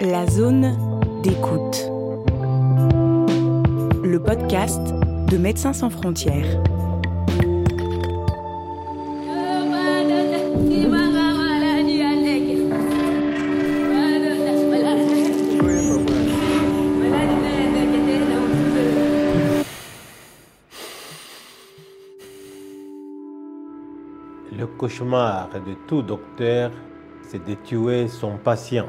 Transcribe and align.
La 0.00 0.26
zone 0.26 0.76
d'écoute. 1.22 1.90
Le 4.04 4.18
podcast 4.18 4.78
de 5.30 5.38
Médecins 5.38 5.72
sans 5.72 5.88
frontières. 5.88 6.44
Le 24.52 24.66
cauchemar 24.78 25.48
de 25.54 25.74
tout 25.88 26.02
docteur, 26.02 26.70
c'est 27.22 27.42
de 27.46 27.54
tuer 27.54 28.08
son 28.08 28.36
patient. 28.36 28.86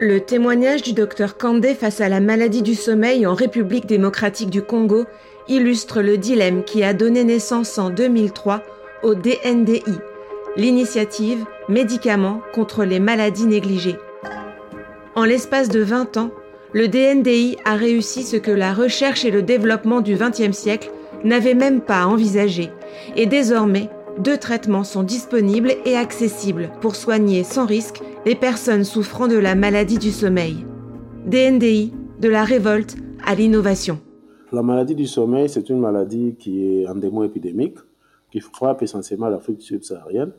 Le 0.00 0.20
témoignage 0.20 0.82
du 0.82 0.92
docteur 0.92 1.36
Kandé 1.36 1.74
face 1.74 2.00
à 2.00 2.08
la 2.08 2.20
maladie 2.20 2.62
du 2.62 2.76
sommeil 2.76 3.26
en 3.26 3.34
République 3.34 3.86
démocratique 3.86 4.48
du 4.48 4.62
Congo 4.62 5.06
illustre 5.48 6.02
le 6.02 6.16
dilemme 6.16 6.62
qui 6.62 6.84
a 6.84 6.94
donné 6.94 7.24
naissance 7.24 7.78
en 7.78 7.90
2003 7.90 8.62
au 9.02 9.16
DNDI, 9.16 9.82
l'initiative 10.56 11.44
Médicaments 11.68 12.40
contre 12.54 12.84
les 12.84 13.00
maladies 13.00 13.46
négligées. 13.46 13.96
En 15.16 15.24
l'espace 15.24 15.68
de 15.68 15.80
20 15.80 16.16
ans, 16.16 16.30
le 16.72 16.86
DNDI 16.86 17.56
a 17.64 17.74
réussi 17.74 18.22
ce 18.22 18.36
que 18.36 18.52
la 18.52 18.74
recherche 18.74 19.24
et 19.24 19.32
le 19.32 19.42
développement 19.42 20.00
du 20.00 20.14
XXe 20.14 20.56
siècle 20.56 20.92
n'avaient 21.24 21.54
même 21.54 21.80
pas 21.80 22.06
envisagé, 22.06 22.70
et 23.16 23.26
désormais, 23.26 23.90
deux 24.18 24.36
traitements 24.36 24.84
sont 24.84 25.02
disponibles 25.02 25.72
et 25.84 25.96
accessibles 25.96 26.70
pour 26.80 26.96
soigner 26.96 27.44
sans 27.44 27.66
risque 27.66 28.02
les 28.26 28.34
personnes 28.34 28.84
souffrant 28.84 29.28
de 29.28 29.36
la 29.36 29.54
maladie 29.54 29.98
du 29.98 30.10
sommeil. 30.10 30.64
DNDI, 31.26 31.92
de 32.20 32.28
la 32.28 32.44
révolte 32.44 32.96
à 33.24 33.34
l'innovation. 33.34 34.00
La 34.52 34.62
maladie 34.62 34.94
du 34.94 35.06
sommeil, 35.06 35.48
c'est 35.48 35.68
une 35.68 35.78
maladie 35.78 36.34
qui 36.38 36.64
est 36.64 36.88
endémo-épidémique, 36.88 37.76
qui 38.32 38.40
frappe 38.40 38.82
essentiellement 38.82 39.28
l'Afrique 39.28 39.62
subsaharienne. 39.62 40.32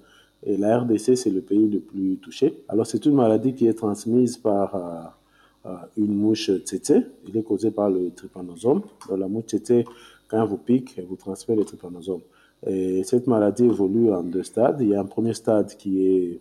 Et 0.44 0.58
la 0.58 0.80
RDC, 0.80 1.16
c'est 1.16 1.30
le 1.30 1.42
pays 1.42 1.70
le 1.70 1.80
plus 1.80 2.18
touché. 2.18 2.64
Alors, 2.68 2.88
c'est 2.88 3.06
une 3.06 3.14
maladie 3.14 3.54
qui 3.54 3.68
est 3.68 3.74
transmise 3.74 4.38
par 4.38 4.76
euh, 4.76 5.70
euh, 5.70 5.76
une 5.98 6.16
mouche 6.16 6.50
tsetse. 6.50 7.04
Il 7.28 7.38
est 7.38 7.44
causé 7.44 7.72
par 7.72 7.90
le 7.90 8.12
trypanosome. 8.12 8.82
La 9.16 9.28
mouche 9.28 9.46
tsetse, 9.48 9.86
quand 10.28 10.42
elle 10.42 10.48
vous 10.48 10.58
pique, 10.58 10.96
elle 10.98 11.06
vous 11.06 11.18
transmet 11.18 11.56
le 11.56 11.66
trypanosome. 11.66 12.22
Et 12.66 13.04
cette 13.04 13.28
maladie 13.28 13.66
évolue 13.66 14.12
en 14.12 14.24
deux 14.24 14.44
stades. 14.44 14.78
Il 14.82 14.90
y 14.90 14.96
a 14.96 15.00
un 15.00 15.06
premier 15.06 15.34
stade 15.34 15.76
qui 15.78 16.06
est 16.06 16.40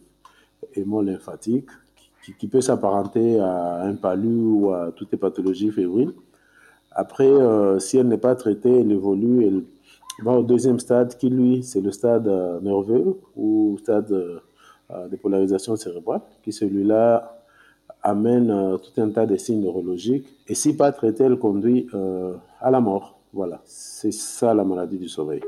hémolymphatique, 0.75 1.69
qui, 2.39 2.49
peut 2.49 2.61
s'apparenter 2.61 3.39
à 3.39 3.83
un 3.83 3.95
palu 3.95 4.43
ou 4.43 4.73
à 4.73 4.93
toutes 4.95 5.13
les 5.13 5.19
pathologies 5.19 5.71
fébriles. 5.71 6.13
Après, 6.93 7.29
euh, 7.29 7.79
si 7.79 7.97
elle 7.97 8.09
n'est 8.09 8.19
pas 8.19 8.35
traitée, 8.35 8.81
elle 8.81 8.91
évolue, 8.91 9.47
elle 9.47 9.63
va 10.25 10.33
au 10.33 10.43
deuxième 10.43 10.81
stade 10.81 11.17
qui, 11.17 11.31
lui, 11.31 11.63
c'est 11.63 11.81
le 11.81 11.93
stade 11.93 12.27
euh, 12.27 12.61
nerveux 12.61 13.21
ou 13.37 13.77
stade 13.79 14.11
euh, 14.11 15.09
de 15.09 15.17
polarisation 15.17 15.77
cérébrale, 15.77 16.23
qui 16.43 16.53
celui-là 16.53 17.45
amène 18.03 18.79
tout 18.83 19.01
un 19.01 19.11
tas 19.11 19.27
de 19.27 19.37
signes 19.37 19.61
neurologiques. 19.61 20.27
Et 20.49 20.55
si 20.55 20.77
pas 20.77 20.93
traité, 20.93 21.25
elle 21.25 21.39
conduit 21.39 21.89
à 22.61 22.71
la 22.71 22.81
mort. 22.81 23.19
Voilà, 23.35 23.61
c'est 23.65 24.13
ça 24.13 24.55
la 24.55 24.65
maladie 24.65 24.97
du 24.97 25.09
sommeil. 25.09 25.43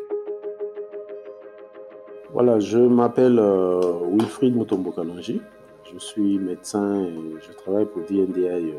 Voilà, 2.33 2.61
je 2.61 2.79
m'appelle 2.79 3.41
euh, 3.41 3.81
Wilfried 4.13 4.57
Mutombo. 4.57 4.95
Je 4.97 5.99
suis 5.99 6.39
médecin 6.39 7.03
et 7.03 7.35
je 7.41 7.53
travaille 7.53 7.87
pour 7.87 8.03
DNDI 8.03 8.47
euh, 8.47 8.73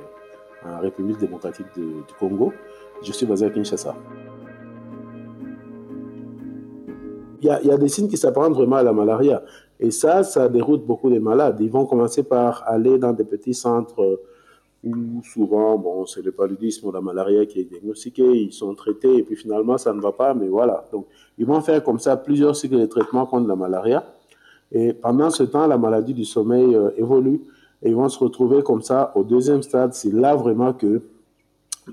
en 0.65 0.79
République 0.79 1.17
démocratique 1.17 1.67
du 1.75 2.13
Congo. 2.17 2.53
Je 3.03 3.11
suis 3.11 3.25
basé 3.25 3.47
à 3.47 3.49
Kinshasa. 3.49 3.93
Il 7.41 7.47
y, 7.47 7.71
a, 7.71 7.77
des 7.77 7.87
signes 7.89 8.07
qui 8.07 8.17
s'apparentent 8.17 8.53
vraiment 8.53 8.77
à 8.77 8.83
la 8.83 8.93
malaria. 8.93 9.43
Et 9.79 9.89
ça, 9.89 10.23
ça 10.23 10.47
déroute 10.47 10.85
beaucoup 10.85 11.09
de 11.09 11.17
malades. 11.17 11.57
Ils 11.59 11.71
vont 11.71 11.87
commencer 11.87 12.21
par 12.21 12.63
aller 12.67 12.99
dans 12.99 13.13
des 13.13 13.23
petits 13.25 13.55
centres 13.55 14.01
euh, 14.01 14.21
où 14.83 15.21
souvent, 15.23 15.77
bon, 15.77 16.05
c'est 16.05 16.23
le 16.23 16.31
paludisme 16.31 16.87
ou 16.87 16.91
la 16.91 17.01
malaria 17.01 17.45
qui 17.45 17.59
est 17.59 17.65
diagnostiqué, 17.65 18.23
ils 18.23 18.51
sont 18.51 18.73
traités 18.73 19.17
et 19.17 19.23
puis 19.23 19.35
finalement, 19.35 19.77
ça 19.77 19.93
ne 19.93 20.01
va 20.01 20.11
pas, 20.11 20.33
mais 20.33 20.47
voilà. 20.47 20.85
Donc, 20.91 21.05
ils 21.37 21.45
vont 21.45 21.61
faire 21.61 21.83
comme 21.83 21.99
ça 21.99 22.17
plusieurs 22.17 22.55
cycles 22.55 22.79
de 22.79 22.85
traitement 22.85 23.25
contre 23.25 23.47
la 23.47 23.55
malaria. 23.55 24.03
Et 24.71 24.93
pendant 24.93 25.29
ce 25.29 25.43
temps, 25.43 25.67
la 25.67 25.77
maladie 25.77 26.13
du 26.13 26.25
sommeil 26.25 26.75
euh, 26.75 26.89
évolue 26.97 27.41
et 27.83 27.89
ils 27.89 27.95
vont 27.95 28.09
se 28.09 28.17
retrouver 28.17 28.63
comme 28.63 28.81
ça 28.81 29.11
au 29.15 29.23
deuxième 29.23 29.61
stade. 29.61 29.93
C'est 29.93 30.13
là 30.13 30.35
vraiment 30.35 30.73
que 30.73 31.01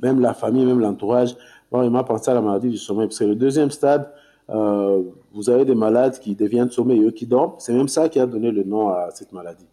même 0.02 0.20
la 0.20 0.32
famille, 0.32 0.64
même 0.64 0.80
l'entourage 0.80 1.36
va 1.70 1.80
vraiment 1.80 2.04
penser 2.04 2.30
à 2.30 2.34
la 2.34 2.40
maladie 2.40 2.70
du 2.70 2.78
sommeil. 2.78 3.08
Parce 3.08 3.18
que 3.18 3.24
le 3.24 3.34
deuxième 3.34 3.70
stade, 3.70 4.08
euh, 4.50 5.02
vous 5.34 5.50
avez 5.50 5.64
des 5.64 5.74
malades 5.74 6.18
qui 6.18 6.34
deviennent 6.34 6.70
sommeilleux, 6.70 7.10
qui 7.10 7.26
dorment. 7.26 7.54
C'est 7.58 7.74
même 7.74 7.88
ça 7.88 8.08
qui 8.08 8.18
a 8.18 8.26
donné 8.26 8.50
le 8.50 8.62
nom 8.62 8.88
à 8.88 9.10
cette 9.12 9.32
maladie. 9.32 9.66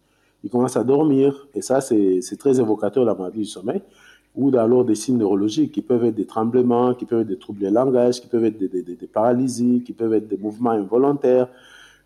Ils 0.46 0.50
commencent 0.52 0.78
à 0.78 0.84
dormir 0.84 1.48
et 1.56 1.62
ça, 1.62 1.82
c'est 1.82 2.38
très 2.38 2.60
évocateur 2.60 3.04
la 3.04 3.16
maladie 3.16 3.40
du 3.40 3.46
sommeil 3.46 3.82
ou 4.36 4.56
alors 4.56 4.86
des 4.86 4.96
signes 4.96 5.18
neurologiques 5.18 5.72
qui 5.72 5.82
peuvent 5.82 6.06
être 6.06 6.16
des 6.16 6.26
tremblements, 6.26 6.94
qui 6.94 7.06
peuvent 7.06 7.22
être 7.22 7.28
des 7.28 7.40
troubles 7.40 7.62
de 7.62 7.70
langage, 7.70 8.22
qui 8.22 8.28
peuvent 8.28 8.46
être 8.46 8.58
des, 8.60 9.10
paralysies, 9.12 9.82
qui 9.84 9.94
peuvent 9.94 10.14
être 10.14 10.28
des 10.28 10.38
mouvements 10.38 10.72
involontaires, 10.72 11.48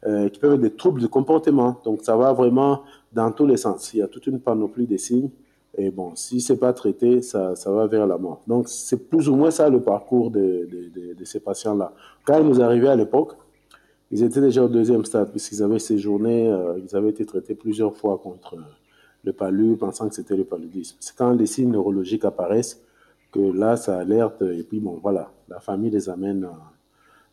euh, 0.06 0.30
qui 0.30 0.40
peuvent 0.40 0.54
être 0.54 0.62
des 0.62 0.72
troubles 0.72 1.02
de 1.02 1.08
comportement. 1.08 1.76
Donc 1.84 2.00
ça 2.04 2.16
va 2.16 2.32
vraiment 2.32 2.84
dans 3.12 3.30
tous 3.32 3.46
les 3.46 3.58
sens. 3.58 3.94
Il 3.94 3.98
y 4.00 4.02
a 4.02 4.08
toute 4.08 4.28
une 4.28 4.40
panoplie 4.40 4.88
de 4.88 4.96
signes. 4.96 5.30
Et 5.78 5.92
bon, 5.92 6.12
si 6.16 6.40
c'est 6.40 6.58
pas 6.58 6.72
traité, 6.72 7.22
ça, 7.22 7.54
va 7.66 7.88
vers 7.88 8.08
la 8.08 8.18
mort. 8.18 8.42
Donc 8.48 8.70
c'est 8.70 9.10
plus 9.10 9.28
ou 9.28 9.36
moins 9.36 9.52
ça 9.52 9.70
le 9.70 9.82
parcours 9.82 10.32
de- 10.32 10.68
de 11.18 11.26
ces 11.26 11.40
patients-là. 11.40 11.92
Quand 12.26 12.40
ils 12.40 12.46
nous 12.48 12.62
arrivaient 12.62 12.90
à 12.90 12.96
l'époque, 12.96 13.34
ils 14.12 14.24
étaient 14.24 14.42
déjà 14.42 14.64
au 14.64 14.68
deuxième 14.68 15.06
stade 15.06 15.30
puisqu'ils 15.32 15.62
avaient 15.62 15.80
séjourné, 15.80 16.48
euh, 16.48 16.80
ils 16.80 16.96
avaient 16.96 17.10
été 17.10 17.26
traités 17.26 17.56
plusieurs 17.56 17.96
fois 17.96 18.18
contre 18.18 18.56
euh, 18.56 18.62
le 19.24 19.34
palu, 19.34 19.78
pensant 19.78 20.10
que 20.10 20.16
c'était 20.16 20.36
le 20.36 20.46
paludisme. 20.46 20.98
C'est 21.00 21.16
quand 21.16 21.32
les 21.34 21.46
signes 21.46 21.72
neurologiques 21.72 22.26
apparaissent 22.26 22.82
que 23.32 23.40
là, 23.40 23.76
ça 23.76 24.00
alerte 24.00 24.42
et 24.42 24.64
puis 24.64 24.80
bon, 24.80 25.00
voilà, 25.02 25.32
la 25.48 25.60
famille 25.60 25.92
les 25.92 26.10
amène 26.10 26.46
euh, 26.46 26.48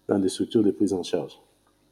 dans 0.09 0.19
des 0.19 0.29
structures 0.29 0.63
de 0.63 0.71
prise 0.71 0.93
en 0.93 1.03
charge. 1.03 1.41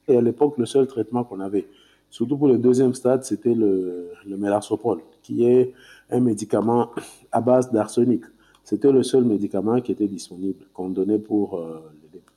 Et 0.07 0.17
à 0.17 0.21
l'époque, 0.21 0.59
le 0.59 0.67
seul 0.67 0.87
traitement 0.87 1.25
qu'on 1.25 1.41
avait, 1.41 1.67
surtout 2.11 2.37
pour 2.37 2.49
le 2.49 2.59
deuxième 2.59 2.93
stade, 2.93 3.25
c'était 3.25 3.55
le, 3.55 4.11
le 4.27 5.01
qui 5.23 5.47
est 5.47 5.73
un 6.11 6.21
médicament 6.21 6.91
à 7.33 7.41
base 7.41 7.73
d'arsenic. 7.73 8.25
C'était 8.63 8.93
le 8.93 9.03
seul 9.03 9.25
médicament 9.25 9.81
qui 9.81 9.93
était 9.93 10.07
disponible, 10.07 10.67
qu'on 10.75 10.91
donnait 10.91 11.19
pour 11.19 11.63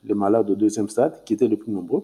les 0.04 0.14
malades 0.14 0.50
au 0.50 0.56
deuxième 0.56 0.88
stade, 0.88 1.24
qui 1.26 1.34
étaient 1.34 1.48
les 1.48 1.58
plus 1.58 1.72
nombreux. 1.72 2.04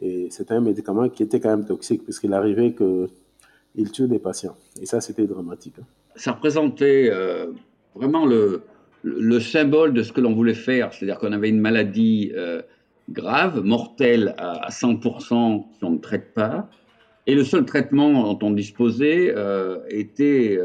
Et 0.00 0.28
c'était 0.30 0.54
un 0.54 0.60
médicament 0.60 1.08
qui 1.08 1.22
était 1.22 1.40
quand 1.40 1.50
même 1.50 1.66
toxique, 1.66 2.04
puisqu'il 2.04 2.32
arrivait 2.32 2.74
qu'il 2.74 3.90
tue 3.92 4.08
des 4.08 4.18
patients. 4.18 4.56
Et 4.80 4.86
ça, 4.86 5.00
c'était 5.00 5.26
dramatique. 5.26 5.74
hein. 5.80 5.84
ça 6.16 6.32
représentait 6.32 7.10
euh, 7.12 7.46
vraiment 7.94 8.26
le, 8.26 8.62
le 9.02 9.40
symbole 9.40 9.92
de 9.94 10.02
ce 10.02 10.12
que 10.12 10.20
l'on 10.20 10.34
voulait 10.34 10.54
faire. 10.54 10.92
C'est-à-dire 10.92 11.18
qu'on 11.18 11.32
avait 11.32 11.48
une 11.48 11.60
maladie 11.60 12.32
euh, 12.36 12.62
grave, 13.10 13.62
mortelle 13.64 14.34
à, 14.38 14.66
à 14.66 14.70
100% 14.70 15.64
si 15.78 15.84
on 15.84 15.90
ne 15.90 15.98
traite 15.98 16.34
pas. 16.34 16.68
Et 17.26 17.34
le 17.34 17.44
seul 17.44 17.64
traitement 17.64 18.34
dont 18.34 18.46
on 18.46 18.50
disposait 18.50 19.32
euh, 19.34 19.78
était 19.88 20.58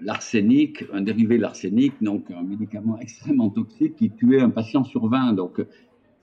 l'arsenic, 0.00 0.84
un 0.92 1.02
dérivé 1.02 1.36
de 1.36 1.42
l'arsenic, 1.42 1.92
donc 2.00 2.30
un 2.30 2.42
médicament 2.42 2.98
extrêmement 3.02 3.50
toxique 3.50 3.96
qui 3.96 4.10
tuait 4.10 4.40
un 4.40 4.50
patient 4.50 4.84
sur 4.84 5.06
20. 5.06 5.34
Donc 5.34 5.60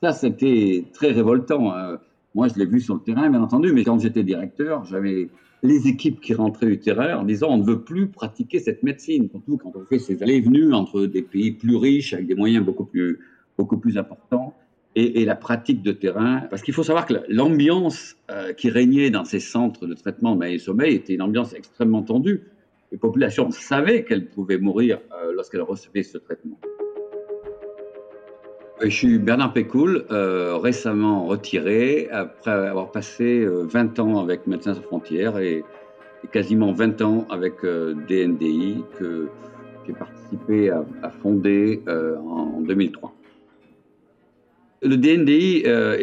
ça, 0.01 0.11
c'était 0.13 0.85
très 0.93 1.11
révoltant. 1.11 1.71
hein. 1.71 1.99
Moi, 2.37 2.49
je 2.49 2.59
l'ai 2.59 2.67
vu 2.67 2.79
sur 2.79 2.93
le 2.93 2.99
terrain, 2.99 3.31
bien 3.31 3.41
entendu, 3.41 3.73
mais 3.73 3.83
quand 3.83 3.97
j'étais 3.97 4.21
directeur, 4.21 4.85
j'avais 4.85 5.29
les 5.63 5.87
équipes 5.87 6.21
qui 6.21 6.35
rentraient 6.35 6.67
du 6.67 6.77
terrain 6.77 7.17
en 7.17 7.23
disant 7.23 7.47
on 7.49 7.57
ne 7.57 7.63
veut 7.63 7.81
plus 7.81 8.09
pratiquer 8.09 8.59
cette 8.59 8.83
médecine, 8.83 9.27
surtout 9.31 9.57
quand 9.57 9.71
on 9.75 9.83
fait 9.85 9.97
ces 9.97 10.21
allées 10.21 10.35
et 10.35 10.41
venues 10.41 10.71
entre 10.71 11.07
des 11.07 11.23
pays 11.23 11.53
plus 11.53 11.75
riches 11.75 12.13
avec 12.13 12.27
des 12.27 12.35
moyens 12.35 12.63
beaucoup 12.63 12.85
plus, 12.85 13.17
beaucoup 13.57 13.77
plus 13.77 13.97
importants 13.97 14.53
et, 14.95 15.19
et 15.19 15.25
la 15.25 15.33
pratique 15.33 15.81
de 15.81 15.91
terrain. 15.91 16.41
Parce 16.51 16.61
qu'il 16.61 16.75
faut 16.75 16.83
savoir 16.83 17.07
que 17.07 17.15
l'ambiance 17.27 18.15
euh, 18.29 18.53
qui 18.53 18.69
régnait 18.69 19.09
dans 19.09 19.25
ces 19.25 19.39
centres 19.39 19.87
de 19.87 19.95
traitement 19.95 20.35
de 20.35 20.37
maladie 20.37 20.57
du 20.57 20.63
sommeil 20.63 20.93
était 20.93 21.15
une 21.15 21.23
ambiance 21.23 21.55
extrêmement 21.55 22.03
tendue. 22.03 22.43
Les 22.91 22.99
populations 22.99 23.49
savaient 23.49 24.03
qu'elles 24.03 24.27
pouvaient 24.27 24.59
mourir 24.59 24.99
euh, 25.11 25.33
lorsqu'elles 25.33 25.63
recevaient 25.63 26.03
ce 26.03 26.19
traitement. 26.19 26.59
Je 28.79 28.89
suis 28.89 29.17
Bernard 29.17 29.53
Pécoul, 29.53 30.05
euh, 30.11 30.57
récemment 30.57 31.25
retiré 31.25 32.09
après 32.11 32.51
avoir 32.51 32.91
passé 32.91 33.41
euh, 33.41 33.63
20 33.63 33.99
ans 33.99 34.19
avec 34.19 34.45
Médecins 34.45 34.75
sans 34.75 34.81
frontières 34.81 35.39
et, 35.39 35.63
quasiment 36.31 36.73
20 36.73 37.01
ans 37.01 37.25
avec 37.29 37.63
euh, 37.63 37.95
DNDI 38.07 38.83
que 38.99 39.29
j'ai 39.85 39.93
participé 39.93 40.69
à, 40.69 41.09
fonder 41.21 41.81
euh, 41.87 42.17
en 42.17 42.59
2003. 42.61 43.13
Le 44.83 44.97
DNDI 44.97 45.63
euh, 45.65 45.97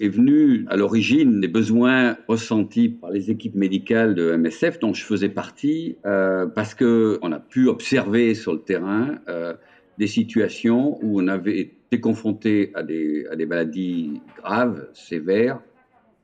est 0.00 0.08
venu 0.08 0.66
à 0.68 0.76
l'origine 0.76 1.40
des 1.40 1.48
besoins 1.48 2.16
ressentis 2.28 2.88
par 2.88 3.10
les 3.10 3.30
équipes 3.30 3.54
médicales 3.54 4.14
de 4.14 4.36
MSF, 4.36 4.78
dont 4.78 4.92
je 4.92 5.04
faisais 5.04 5.28
partie, 5.28 5.96
euh, 6.04 6.46
parce 6.46 6.74
que 6.74 7.18
on 7.22 7.32
a 7.32 7.38
pu 7.38 7.68
observer 7.68 8.34
sur 8.34 8.52
le 8.52 8.60
terrain 8.60 9.18
euh, 9.28 9.54
des 9.98 10.06
situations 10.06 10.98
où 11.02 11.20
on 11.22 11.28
avait 11.28 11.75
été 11.86 12.00
confronté 12.00 12.72
à 12.74 12.82
des, 12.82 13.26
à 13.30 13.36
des 13.36 13.46
maladies 13.46 14.20
graves, 14.38 14.88
sévères, 14.92 15.60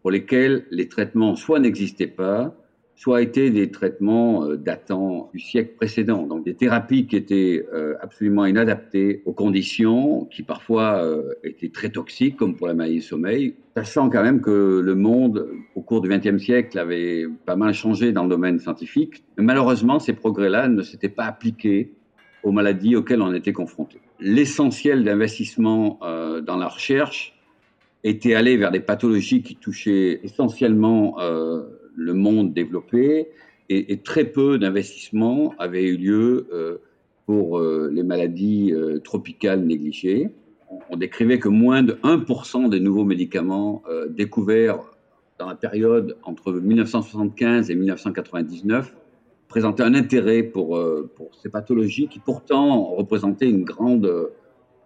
pour 0.03 0.11
lesquelles 0.11 0.67
les 0.71 0.89
traitements 0.89 1.37
soit 1.37 1.61
n'existaient 1.61 2.09
pas, 2.09 2.55
soit 3.03 3.23
étaient 3.23 3.51
des 3.51 3.71
traitements 3.71 4.45
euh, 4.45 4.57
datant 4.57 5.31
du 5.33 5.41
siècle 5.41 5.75
précédent, 5.77 6.27
donc 6.27 6.45
des 6.45 6.55
thérapies 6.55 7.07
qui 7.07 7.17
étaient 7.17 7.67
euh, 7.73 7.95
absolument 8.01 8.47
inadaptées 8.47 9.23
aux 9.25 9.33
conditions, 9.33 10.25
qui 10.27 10.43
parfois 10.43 11.03
euh, 11.03 11.33
étaient 11.43 11.71
très 11.71 11.89
toxiques, 11.89 12.37
comme 12.37 12.57
pour 12.57 12.67
la 12.67 12.75
maladie 12.75 12.97
du 12.97 13.03
sommeil, 13.03 13.55
sachant 13.77 14.11
quand 14.11 14.23
même 14.23 14.41
que 14.41 14.81
le 14.81 14.95
monde, 14.95 15.49
au 15.75 15.83
cours 15.83 16.01
du 16.01 16.09
XXe 16.09 16.43
siècle, 16.43 16.79
avait 16.79 17.27
pas 17.47 17.57
mal 17.57 17.73
changé 17.73 18.13
dans 18.13 18.25
le 18.25 18.29
domaine 18.29 18.59
scientifique. 18.59 19.25
Mais 19.37 19.45
malheureusement, 19.45 19.99
ces 19.99 20.13
progrès-là 20.13 20.69
ne 20.69 20.83
s'étaient 20.83 21.09
pas 21.09 21.25
appliqués 21.25 21.95
aux 22.43 22.53
maladies 22.53 22.97
auxquelles 22.97 23.23
on 23.23 23.33
était 23.33 23.53
confronté. 23.53 24.01
L'essentiel 24.25 25.03
d'investissement 25.05 25.99
dans 26.01 26.57
la 26.57 26.69
recherche 26.69 27.35
était 28.05 28.35
allé 28.35 28.57
vers 28.57 28.71
des 28.71 28.81
pathologies 28.81 29.43
qui 29.43 29.57
touchaient 29.57 30.21
essentiellement 30.23 31.17
le 31.95 32.15
monde 32.15 32.53
développé 32.53 33.29
et, 33.69 33.99
très 33.99 34.25
peu 34.25 34.59
d'investissements 34.59 35.55
avaient 35.59 35.85
eu 35.85 35.97
lieu 35.97 36.47
euh, 36.53 36.79
pour 37.27 37.59
euh, 37.59 37.91
les 37.93 38.03
maladies 38.03 38.73
euh, 38.73 38.99
tropicales 38.99 39.61
négligées. 39.65 40.31
On, 40.91 40.97
décrivait 40.97 41.39
que 41.39 41.49
moins 41.49 41.83
de 41.83 41.95
1% 42.03 42.69
des 42.71 42.81
nouveaux 42.81 43.05
médicaments 43.05 43.83
découverts 44.09 44.81
dans 45.39 45.47
la 45.47 45.55
période 45.55 46.17
entre 46.23 46.51
1975 46.51 47.71
et 47.71 47.75
1999 47.75 48.95
présentaient 49.53 49.83
un 49.83 49.95
intérêt 49.95 50.43
pour, 50.43 50.81
pour 51.15 51.31
ces 51.41 51.49
pathologies 51.49 52.09
qui 52.09 52.19
pourtant 52.19 52.85
représentaient 53.01 53.49
une 53.49 53.65
grande, 53.65 54.31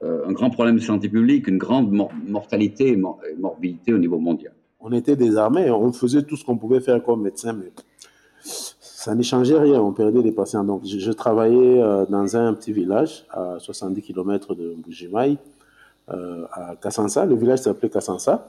un 0.03 0.33
grand 0.33 0.51
problème 0.51 0.77
de 0.77 0.83
santé 0.83 1.09
publique, 1.09 1.49
une 1.49 1.59
grande 1.59 1.91
mortalité 2.27 2.93
et 2.93 2.97
morbidité 3.37 3.95
au 3.95 3.99
niveau 3.99 4.19
mondial 4.19 4.53
on 4.87 4.93
était 4.93 5.17
désarmés, 5.17 5.69
on 5.71 5.93
faisait 5.93 6.23
tout 6.23 6.37
ce 6.37 6.45
qu'on 6.45 6.57
pouvait 6.57 6.81
faire 6.81 7.03
comme 7.03 7.23
médecin, 7.23 7.53
mais 7.53 7.73
ça 8.41 9.15
n'y 9.17 9.25
changeait 9.25 9.59
rien, 9.59 9.81
on 9.81 9.93
perdait 9.93 10.23
des 10.23 10.31
patients. 10.31 10.63
Donc, 10.63 10.83
je, 10.85 11.11
travaillais 11.11 11.83
euh, 11.83 12.07
dans 12.07 12.37
un 12.37 12.55
petit 12.55 12.73
village 12.73 13.25
à 13.31 13.57
70 13.59 14.03
km 14.03 14.55
de 14.55 14.77
euh, 16.09 16.45
à 16.53 16.77
Kassansa. 16.77 17.27
Le 17.27 17.35
village 17.35 17.61
s'appelait 17.61 17.89
Kassansa. 17.89 18.49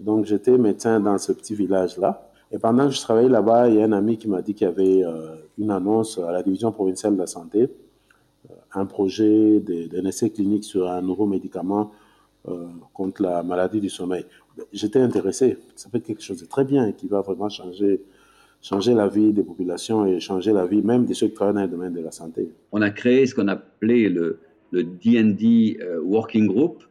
Donc, 0.00 0.24
j'étais 0.24 0.58
médecin 0.58 0.98
dans 0.98 1.16
ce 1.16 1.30
petit 1.30 1.54
village-là. 1.54 2.27
Et 2.50 2.58
pendant 2.58 2.86
que 2.88 2.94
je 2.94 3.00
travaillais 3.00 3.28
là-bas, 3.28 3.68
il 3.68 3.76
y 3.76 3.82
a 3.82 3.84
un 3.84 3.92
ami 3.92 4.16
qui 4.16 4.28
m'a 4.28 4.42
dit 4.42 4.54
qu'il 4.54 4.66
y 4.66 4.70
avait 4.70 5.04
euh, 5.04 5.36
une 5.58 5.70
annonce 5.70 6.18
à 6.18 6.32
la 6.32 6.42
division 6.42 6.72
provinciale 6.72 7.14
de 7.14 7.20
la 7.20 7.26
santé, 7.26 7.68
un 8.72 8.86
projet 8.86 9.60
d'un 9.60 10.04
essai 10.04 10.30
clinique 10.30 10.64
sur 10.64 10.88
un 10.90 11.00
nouveau 11.02 11.26
médicament 11.26 11.92
contre 12.94 13.22
la 13.22 13.42
maladie 13.42 13.80
du 13.80 13.90
sommeil 13.90 14.24
j'étais 14.72 15.00
intéressé. 15.00 15.58
Ça 15.76 15.88
peut 15.88 15.98
être 15.98 16.04
quelque 16.04 16.22
chose 16.22 16.40
de 16.40 16.46
très 16.46 16.64
bien 16.64 16.92
qui 16.92 17.06
va 17.08 17.20
vraiment 17.20 17.48
changer, 17.48 18.02
changer 18.60 18.94
la 18.94 19.08
vie 19.08 19.32
des 19.32 19.42
populations 19.42 20.06
et 20.06 20.20
changer 20.20 20.52
la 20.52 20.66
vie 20.66 20.82
même 20.82 21.06
de 21.06 21.14
ceux 21.14 21.28
qui 21.28 21.34
travaillent 21.34 21.54
dans 21.54 21.62
le 21.62 21.68
domaine 21.68 21.94
de 21.94 22.00
la 22.00 22.10
santé. 22.10 22.50
On 22.72 22.82
a 22.82 22.90
créé 22.90 23.26
ce 23.26 23.34
qu'on 23.34 23.48
appelait 23.48 24.08
le, 24.08 24.40
le 24.70 24.84
D&D 24.84 25.78
euh, 25.80 26.00
Working 26.02 26.46
Group, 26.46 26.82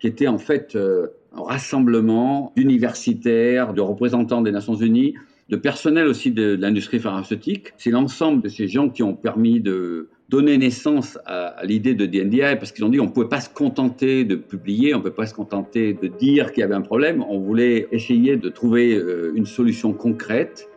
qui 0.00 0.06
était 0.06 0.28
en 0.28 0.38
fait 0.38 0.74
euh, 0.76 1.08
un 1.34 1.42
rassemblement 1.42 2.52
d'universitaires, 2.56 3.74
de 3.74 3.80
représentants 3.80 4.42
des 4.42 4.52
Nations 4.52 4.74
Unies, 4.74 5.14
de 5.48 5.56
personnel 5.56 6.08
aussi 6.08 6.32
de 6.32 6.56
l'industrie 6.60 6.98
pharmaceutique. 6.98 7.72
C'est 7.76 7.90
l'ensemble 7.90 8.42
de 8.42 8.48
ces 8.48 8.66
gens 8.66 8.88
qui 8.88 9.02
ont 9.02 9.14
permis 9.14 9.60
de 9.60 10.08
donné 10.28 10.58
naissance 10.58 11.18
à, 11.24 11.64
l'idée 11.64 11.94
de 11.94 12.04
DNDI 12.04 12.56
parce 12.58 12.72
qu'ils 12.72 12.84
ont 12.84 12.88
dit 12.88 12.98
on 12.98 13.04
ne 13.04 13.10
pouvait 13.10 13.28
pas 13.28 13.40
se 13.40 13.48
contenter 13.48 14.24
de 14.24 14.34
publier, 14.34 14.92
on 14.92 14.98
ne 14.98 15.04
peut 15.04 15.12
pas 15.12 15.26
se 15.26 15.34
contenter 15.34 15.92
de 15.92 16.08
dire 16.08 16.52
qu'il 16.52 16.62
y 16.62 16.64
avait 16.64 16.74
un 16.74 16.80
problème. 16.80 17.24
On 17.28 17.38
voulait 17.38 17.86
essayer 17.92 18.36
de 18.36 18.48
trouver 18.48 18.96
euh, 18.96 19.32
une 19.36 19.46
solution 19.46 19.92
concrète 19.92 20.68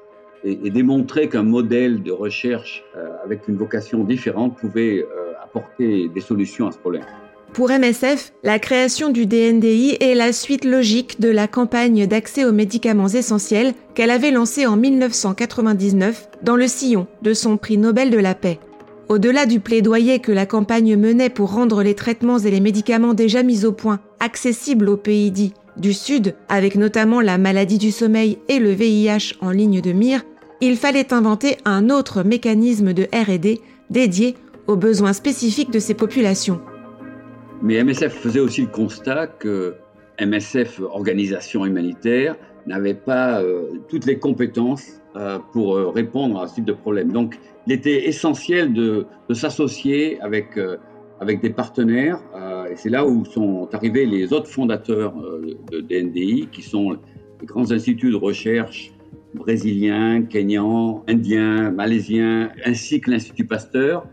et, 0.44 0.56
démontrer 0.70 1.30
qu'un 1.30 1.44
modèle 1.44 2.04
de 2.04 2.12
recherche 2.12 2.84
euh, 2.96 3.10
avec 3.24 3.48
une 3.48 3.56
vocation 3.58 4.04
différente 4.04 4.56
pouvait 4.56 5.04
apporter 5.44 6.10
des 6.10 6.22
solutions 6.22 6.68
à 6.68 6.72
ce 6.72 6.78
problème. 6.78 7.06
Pour 7.54 7.72
MSF, 7.72 8.32
la 8.44 8.60
création 8.60 9.10
du 9.10 9.26
DNDI 9.26 9.98
est 10.00 10.14
la 10.14 10.32
suite 10.32 10.66
logique 10.66 11.20
de 11.20 11.30
la 11.30 11.48
campagne 11.48 12.06
d'accès 12.06 12.46
aux 12.46 12.52
médicaments 12.52 13.08
essentiels 13.08 13.74
qu'elle 13.96 14.12
avait 14.12 14.32
lancée 14.32 14.68
en 14.68 14.78
1999 14.78 16.30
dans 16.44 16.56
le 16.56 16.68
sillon 16.68 17.08
de 17.22 17.34
son 17.34 17.58
prix 17.58 17.78
Nobel 17.78 18.12
de 18.12 18.20
la 18.20 18.36
paix. 18.36 18.60
Au-delà 19.10 19.48
du 19.48 19.60
plaidoyer 19.60 20.20
que 20.20 20.32
la 20.32 20.46
campagne 20.46 20.96
menait 20.96 21.32
pour 21.32 21.52
rendre 21.52 21.82
les 21.82 21.96
traitements 21.96 22.38
et 22.38 22.52
les 22.52 22.60
médicaments 22.60 23.16
déjà 23.16 23.42
mis 23.42 23.66
au 23.66 23.72
point 23.72 24.00
accessibles 24.20 24.88
aux 24.88 24.98
pays 24.98 25.32
dits 25.32 25.54
du 25.76 25.94
Sud, 25.94 26.36
avec 26.50 26.76
notamment 26.76 27.20
la 27.20 27.38
maladie 27.38 27.80
du 27.80 27.92
sommeil 27.92 28.38
et 28.48 28.60
le 28.60 28.72
VIH 28.72 29.36
en 29.42 29.50
ligne 29.50 29.82
de 29.82 29.92
mire, 29.92 30.24
il 30.62 30.78
fallait 30.78 31.14
inventer 31.14 31.58
un 31.66 31.90
autre 31.90 32.24
mécanisme 32.24 32.94
de 32.94 33.08
RD 33.14 33.60
dédié 33.90 34.36
aux 34.68 34.76
besoins 34.76 35.14
spécifiques 35.14 35.72
de 35.72 35.80
ces 35.80 35.94
populations. 35.94 36.60
Mais 37.62 37.84
MSF 37.84 38.14
faisait 38.14 38.40
aussi 38.40 38.62
le 38.62 38.68
constat 38.68 39.28
que 39.28 39.76
MSF, 40.20 40.82
organisation 40.82 41.66
humanitaire, 41.66 42.36
n'avait 42.66 42.94
pas 42.94 43.42
euh, 43.42 43.80
toutes 43.90 44.06
les 44.06 44.20
compétences 44.20 45.02
euh, 45.16 45.40
pour 45.52 45.76
euh, 45.76 45.90
répondre 45.90 46.40
à 46.40 46.48
ce 46.48 46.56
type 46.56 46.66
de 46.66 46.74
problème. 46.74 47.12
Donc, 47.12 47.38
il 47.68 47.74
était 47.74 48.08
essentiel 48.08 48.74
de, 48.74 49.06
s'associer 49.34 50.20
avec, 50.22 50.60
avec 51.20 51.42
des 51.42 51.52
partenaires. 51.52 52.20
Et 52.72 52.76
c'est 52.76 52.90
là 52.90 53.06
où 53.06 53.26
sont 53.26 53.70
arrivés 53.74 54.08
les 54.08 54.34
autres 54.34 54.48
fondateurs 54.48 55.14
de 55.72 55.82
DNDI, 55.82 56.48
qui 56.52 56.64
sont 56.64 56.98
les 57.40 57.46
grands 57.46 57.72
instituts 57.72 58.10
de 58.10 58.16
recherche 58.16 58.92
brésiliens, 59.36 60.24
kenyans, 60.24 61.04
indiens, 61.08 61.70
malaisiens, 61.70 62.52
ainsi 62.66 63.02
que 63.02 63.12
l'Institut 63.12 63.46
Pasteur. 63.46 64.08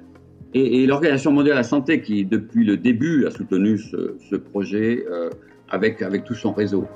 Et, 0.55 0.87
l'Organisation 0.87 1.33
mondiale 1.33 1.55
de 1.55 1.59
la 1.59 1.65
santé, 1.65 2.01
qui 2.01 2.25
depuis 2.25 2.65
le 2.65 2.77
début 2.77 3.27
a 3.27 3.31
soutenu 3.31 3.79
ce, 3.79 4.37
projet 4.37 5.05
avec, 5.69 6.01
avec 6.03 6.25
tout 6.25 6.35
son 6.35 6.53
réseau. 6.53 6.87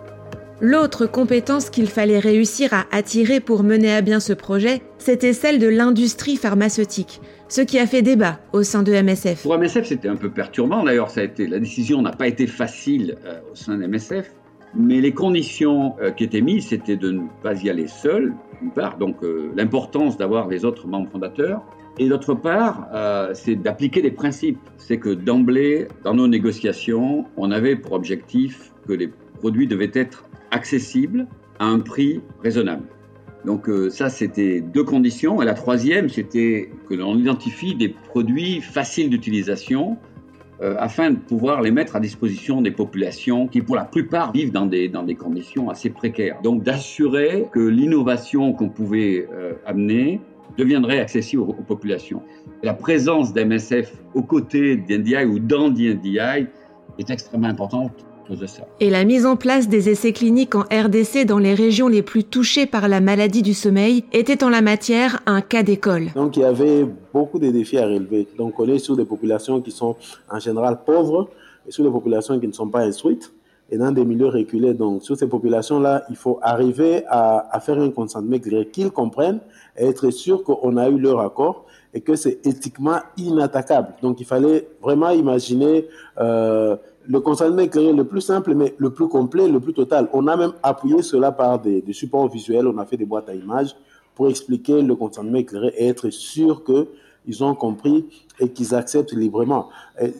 L'autre 0.63 1.07
compétence 1.07 1.71
qu'il 1.71 1.87
fallait 1.87 2.19
réussir 2.19 2.75
à 2.75 2.85
attirer 2.93 3.41
pour 3.41 3.63
mener 3.63 3.95
à 3.95 4.03
bien 4.03 4.21
ce 4.21 4.35
projet, 4.35 4.83
c'était 4.99 5.33
celle 5.33 5.59
de 5.59 5.67
l'industrie 5.67 6.37
pharmaceutique, 6.37 7.23
ce 7.49 7.63
qui 7.63 7.79
a 7.79 7.87
fait 7.87 8.03
débat 8.03 8.41
au 8.53 8.63
sein 8.63 8.83
de 8.83 8.93
MSF. 8.93 9.43
Pour 9.43 9.57
MSF, 9.57 9.87
c'était 9.87 10.09
un 10.09 10.17
peu 10.17 10.29
perturbant. 10.29 10.85
D'ailleurs, 10.85 11.09
ça 11.09 11.23
a 11.23 11.25
été, 11.25 11.47
la 11.47 11.61
décision 11.61 12.03
n'a 12.03 12.11
pas 12.11 12.29
été 12.29 12.47
facile 12.47 13.17
euh, 13.25 13.41
au 13.51 13.55
sein 13.55 13.79
de 13.79 13.87
MSF, 13.87 14.35
mais 14.75 15.01
les 15.01 15.13
conditions 15.13 15.95
euh, 16.03 16.11
qui 16.11 16.25
étaient 16.25 16.43
mises, 16.43 16.69
c'était 16.69 16.97
de 16.97 17.11
ne 17.11 17.23
pas 17.43 17.55
y 17.55 17.71
aller 17.71 17.87
seul, 17.87 18.35
d'une 18.61 18.71
part, 18.71 18.99
donc 18.99 19.25
euh, 19.25 19.51
l'importance 19.57 20.19
d'avoir 20.19 20.47
les 20.47 20.67
autres 20.67 20.87
membres 20.87 21.09
fondateurs, 21.11 21.63
et 21.99 22.09
d'autre 22.09 22.35
part, 22.35 22.89
c'est 23.35 23.57
d'appliquer 23.57 24.01
des 24.01 24.11
principes. 24.11 24.59
C'est 24.79 24.99
que 24.99 25.11
d'emblée, 25.11 25.89
dans 26.03 26.15
nos 26.15 26.29
négociations, 26.29 27.27
on 27.37 27.51
avait 27.51 27.77
pour 27.77 27.93
objectif 27.93 28.73
que 28.87 28.95
les 28.95 29.11
produits 29.39 29.67
devaient 29.67 29.91
être 29.93 30.25
accessible 30.51 31.27
à 31.59 31.67
un 31.67 31.81
prix 31.81 32.21
raisonnable. 32.43 32.85
Donc 33.45 33.69
euh, 33.69 33.91
ça, 33.91 34.11
c'était 34.11 34.61
deux 34.61 34.85
conditions. 34.85 35.41
Et 35.41 35.45
la 35.45 35.55
troisième, 35.55 36.09
c'était 36.09 36.71
que 36.89 36.95
l'on 36.95 37.17
identifie 37.17 37.75
des 37.75 37.89
produits 37.89 38.61
faciles 38.61 39.09
d'utilisation 39.09 39.97
euh, 40.63 40.75
afin 40.79 41.11
de 41.11 41.17
pouvoir 41.17 41.63
les 41.63 41.71
mettre 41.71 41.97
à 41.97 42.01
disposition 42.01 42.61
des 42.61 42.71
populations 42.71 43.47
qui, 43.47 43.63
pour 43.63 43.77
la 43.77 43.85
plupart, 43.85 44.33
vivent 44.33 44.53
dans 44.53 44.67
des, 44.67 44.89
dans 44.89 45.05
des 45.05 45.15
conditions 45.15 45.71
assez 45.71 45.89
précaires. 45.89 46.41
Donc 46.43 46.63
d'assurer 46.63 47.47
que 47.51 47.61
l'innovation 47.61 48.53
qu'on 48.53 48.69
pouvait 48.69 49.27
euh, 49.33 49.55
amener 49.65 50.21
deviendrait 50.57 51.01
accessible 51.01 51.43
aux, 51.43 51.53
populations. 51.53 52.23
la 52.63 52.75
présence 52.75 53.33
d'MSF 53.33 53.93
aux 54.15 54.23
côtés 54.23 54.77
d'NDI 54.77 55.25
ou 55.25 55.39
dans 55.39 55.69
d'NDI 55.69 56.47
est 56.99 57.11
extrêmement 57.11 57.49
importante 57.49 58.05
et 58.79 58.91
la 58.91 59.05
mise 59.05 59.27
en 59.27 59.37
place 59.37 59.69
des 59.69 59.89
essais 59.89 60.13
cliniques 60.13 60.55
en 60.55 60.61
RDC 60.61 61.27
dans 61.27 61.39
les 61.39 61.55
régions 61.55 61.89
les 61.89 62.03
plus 62.03 62.25
touchées 62.25 62.67
par 62.67 62.89
la 62.89 63.01
maladie 63.01 63.43
du 63.43 63.55
sommeil 63.55 64.05
était 64.13 64.45
en 64.45 64.49
la 64.49 64.63
matière 64.63 65.21
un 65.27 65.41
cas 65.41 65.63
d'école. 65.63 66.13
Donc 66.15 66.37
il 66.37 66.41
y 66.41 66.45
avait 66.45 66.87
beaucoup 67.13 67.39
de 67.39 67.51
défis 67.51 67.79
à 67.79 67.87
relever. 67.87 68.29
Donc 68.39 68.61
on 68.61 68.69
est 68.69 68.79
sur 68.79 68.97
des 68.97 69.05
populations 69.05 69.61
qui 69.61 69.71
sont 69.71 69.97
en 70.31 70.39
général 70.39 70.81
pauvres 70.85 71.29
et 71.67 71.73
sur 71.73 71.85
des 71.85 71.91
populations 71.91 72.39
qui 72.39 72.47
ne 72.47 72.53
sont 72.53 72.69
pas 72.69 72.83
instruites 72.83 73.33
et 73.71 73.79
dans 73.79 73.93
des 73.93 74.05
milieux 74.05 74.29
reculés. 74.29 74.75
Donc, 74.75 75.03
sur 75.03 75.17
ces 75.17 75.29
populations-là, 75.29 76.05
il 76.11 76.17
faut 76.17 76.39
arriver 76.43 77.05
à, 77.09 77.59
faire 77.61 77.79
un 77.79 77.91
consentement 77.91 78.39
qu'ils 78.39 78.91
comprennent 78.91 79.41
et 79.77 79.87
être 79.87 80.11
sûr 80.11 80.43
qu'on 80.43 80.77
a 80.77 80.89
eu 80.89 80.99
leur 80.99 81.21
accord 81.21 81.67
et 81.95 82.01
que 82.01 82.15
c'est 82.15 82.45
éthiquement 82.47 82.99
inattaquable. 83.17 83.95
Donc, 84.03 84.21
il 84.21 84.27
fallait 84.27 84.69
vraiment 84.83 85.11
imaginer 85.11 85.87
euh, 86.19 86.77
le 87.07 87.21
consentement 87.21 87.63
éclairé 87.63 87.93
le 87.93 88.05
plus 88.05 88.21
simple, 88.21 88.55
mais 88.55 88.75
le 88.79 88.91
plus 88.91 89.09
complet, 89.09 89.49
le 89.49 89.61
plus 89.61 89.73
total. 89.73 90.09
On 90.13 90.27
a 90.27 90.37
même 90.37 90.53
appuyé 90.63 91.03
cela 91.03 91.33
par 91.33 91.59
des, 91.61 91.83
supports 91.93 92.29
visuels, 92.29 92.67
on 92.67 92.79
a 92.79 92.85
fait 92.85 92.97
des 92.97 93.05
boîtes 93.05 93.29
à 93.29 93.35
images 93.35 93.75
pour 94.15 94.29
expliquer 94.29 94.83
le 94.83 94.95
consentement 94.95 95.39
éclairé 95.39 95.73
et 95.77 95.89
être 95.89 96.11
sûr 96.11 96.63
qu'ils 97.25 97.45
ont 97.45 97.55
compris 97.55 98.07
et 98.39 98.49
qu'ils 98.49 98.75
acceptent 98.75 99.13
librement. 99.13 99.69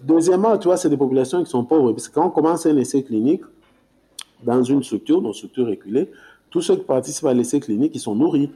Deuxièmement, 0.03 0.59
tu 0.59 0.69
vois, 0.69 0.77
c'est 0.77 0.91
des 0.91 0.97
populations 0.97 1.43
qui 1.43 1.51
sont 1.51 1.65
pauvres, 1.65 1.93
parce 1.93 2.09
que 2.09 2.15
quand 2.15 2.27
on 2.27 2.31
commence 2.31 2.67
un 2.67 2.77
essai 2.77 3.03
clinique 3.03 3.43
dans 4.43 4.63
une 4.63 4.83
structure, 4.83 5.21
dans 5.21 5.29
une 5.29 5.35
structure 5.35 5.67
reculée, 5.67 6.11
tous 6.51 6.63
ceux 6.63 6.77
qui 6.77 6.85
participent 6.85 7.27
à 7.27 7.35
l'essai 7.35 7.61
clinique, 7.61 7.93
ils 7.95 8.01
sont 8.01 8.15
nourris. 8.15 8.51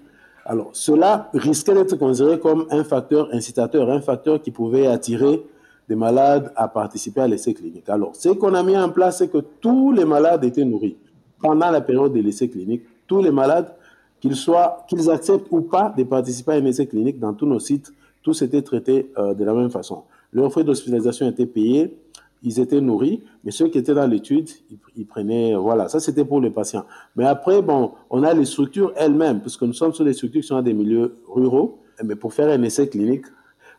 Alors, 0.44 0.70
cela 0.72 1.30
risquait 1.32 1.74
d'être 1.74 1.96
considéré 1.96 2.38
comme 2.38 2.66
un 2.70 2.84
facteur 2.84 3.28
incitateur, 3.32 3.88
un 3.88 4.00
facteur 4.00 4.42
qui 4.42 4.50
pouvait 4.50 4.86
attirer 4.86 5.42
des 5.88 5.94
malades 5.94 6.52
à 6.56 6.68
participer 6.68 7.20
à 7.20 7.28
l'essai 7.28 7.54
clinique. 7.54 7.88
Alors, 7.88 8.16
ce 8.16 8.30
qu'on 8.30 8.54
a 8.54 8.62
mis 8.62 8.76
en 8.76 8.90
place, 8.90 9.18
c'est 9.18 9.28
que 9.28 9.38
tous 9.38 9.92
les 9.92 10.04
malades 10.04 10.44
étaient 10.44 10.64
nourris. 10.64 10.96
Pendant 11.40 11.70
la 11.70 11.80
période 11.80 12.12
de 12.12 12.20
l'essai 12.20 12.48
clinique, 12.48 12.82
tous 13.06 13.22
les 13.22 13.30
malades, 13.30 13.74
qu'ils 14.20 14.36
soient, 14.36 14.84
qu'ils 14.88 15.10
acceptent 15.10 15.46
ou 15.50 15.60
pas 15.60 15.92
de 15.96 16.02
participer 16.04 16.52
à 16.52 16.54
un 16.54 16.64
essai 16.64 16.86
clinique 16.86 17.18
dans 17.18 17.34
tous 17.34 17.46
nos 17.46 17.60
sites, 17.60 17.92
tous 18.24 18.42
étaient 18.42 18.62
traités 18.62 19.12
euh, 19.18 19.34
de 19.34 19.44
la 19.44 19.54
même 19.54 19.70
façon. 19.70 20.02
Leurs 20.32 20.50
frais 20.50 20.64
d'hospitalisation 20.64 21.28
étaient 21.28 21.46
payés, 21.46 21.96
ils 22.42 22.58
étaient 22.58 22.80
nourris, 22.80 23.22
mais 23.44 23.52
ceux 23.52 23.68
qui 23.68 23.78
étaient 23.78 23.94
dans 23.94 24.06
l'étude, 24.06 24.48
ils, 24.96 25.06
prenaient, 25.06 25.54
voilà, 25.54 25.88
ça 25.88 26.00
c'était 26.00 26.24
pour 26.24 26.40
les 26.40 26.50
patients. 26.50 26.84
Mais 27.14 27.24
après, 27.24 27.62
bon, 27.62 27.92
on 28.10 28.22
a 28.24 28.34
les 28.34 28.44
structures 28.44 28.92
elles-mêmes, 28.96 29.40
puisque 29.40 29.62
nous 29.62 29.72
sommes 29.72 29.92
sur 29.92 30.04
des 30.04 30.12
structures 30.12 30.40
qui 30.40 30.46
sont 30.48 30.56
dans 30.56 30.62
des 30.62 30.74
milieux 30.74 31.16
ruraux, 31.28 31.78
mais 32.02 32.16
pour 32.16 32.34
faire 32.34 32.48
un 32.48 32.62
essai 32.64 32.88
clinique 32.88 33.26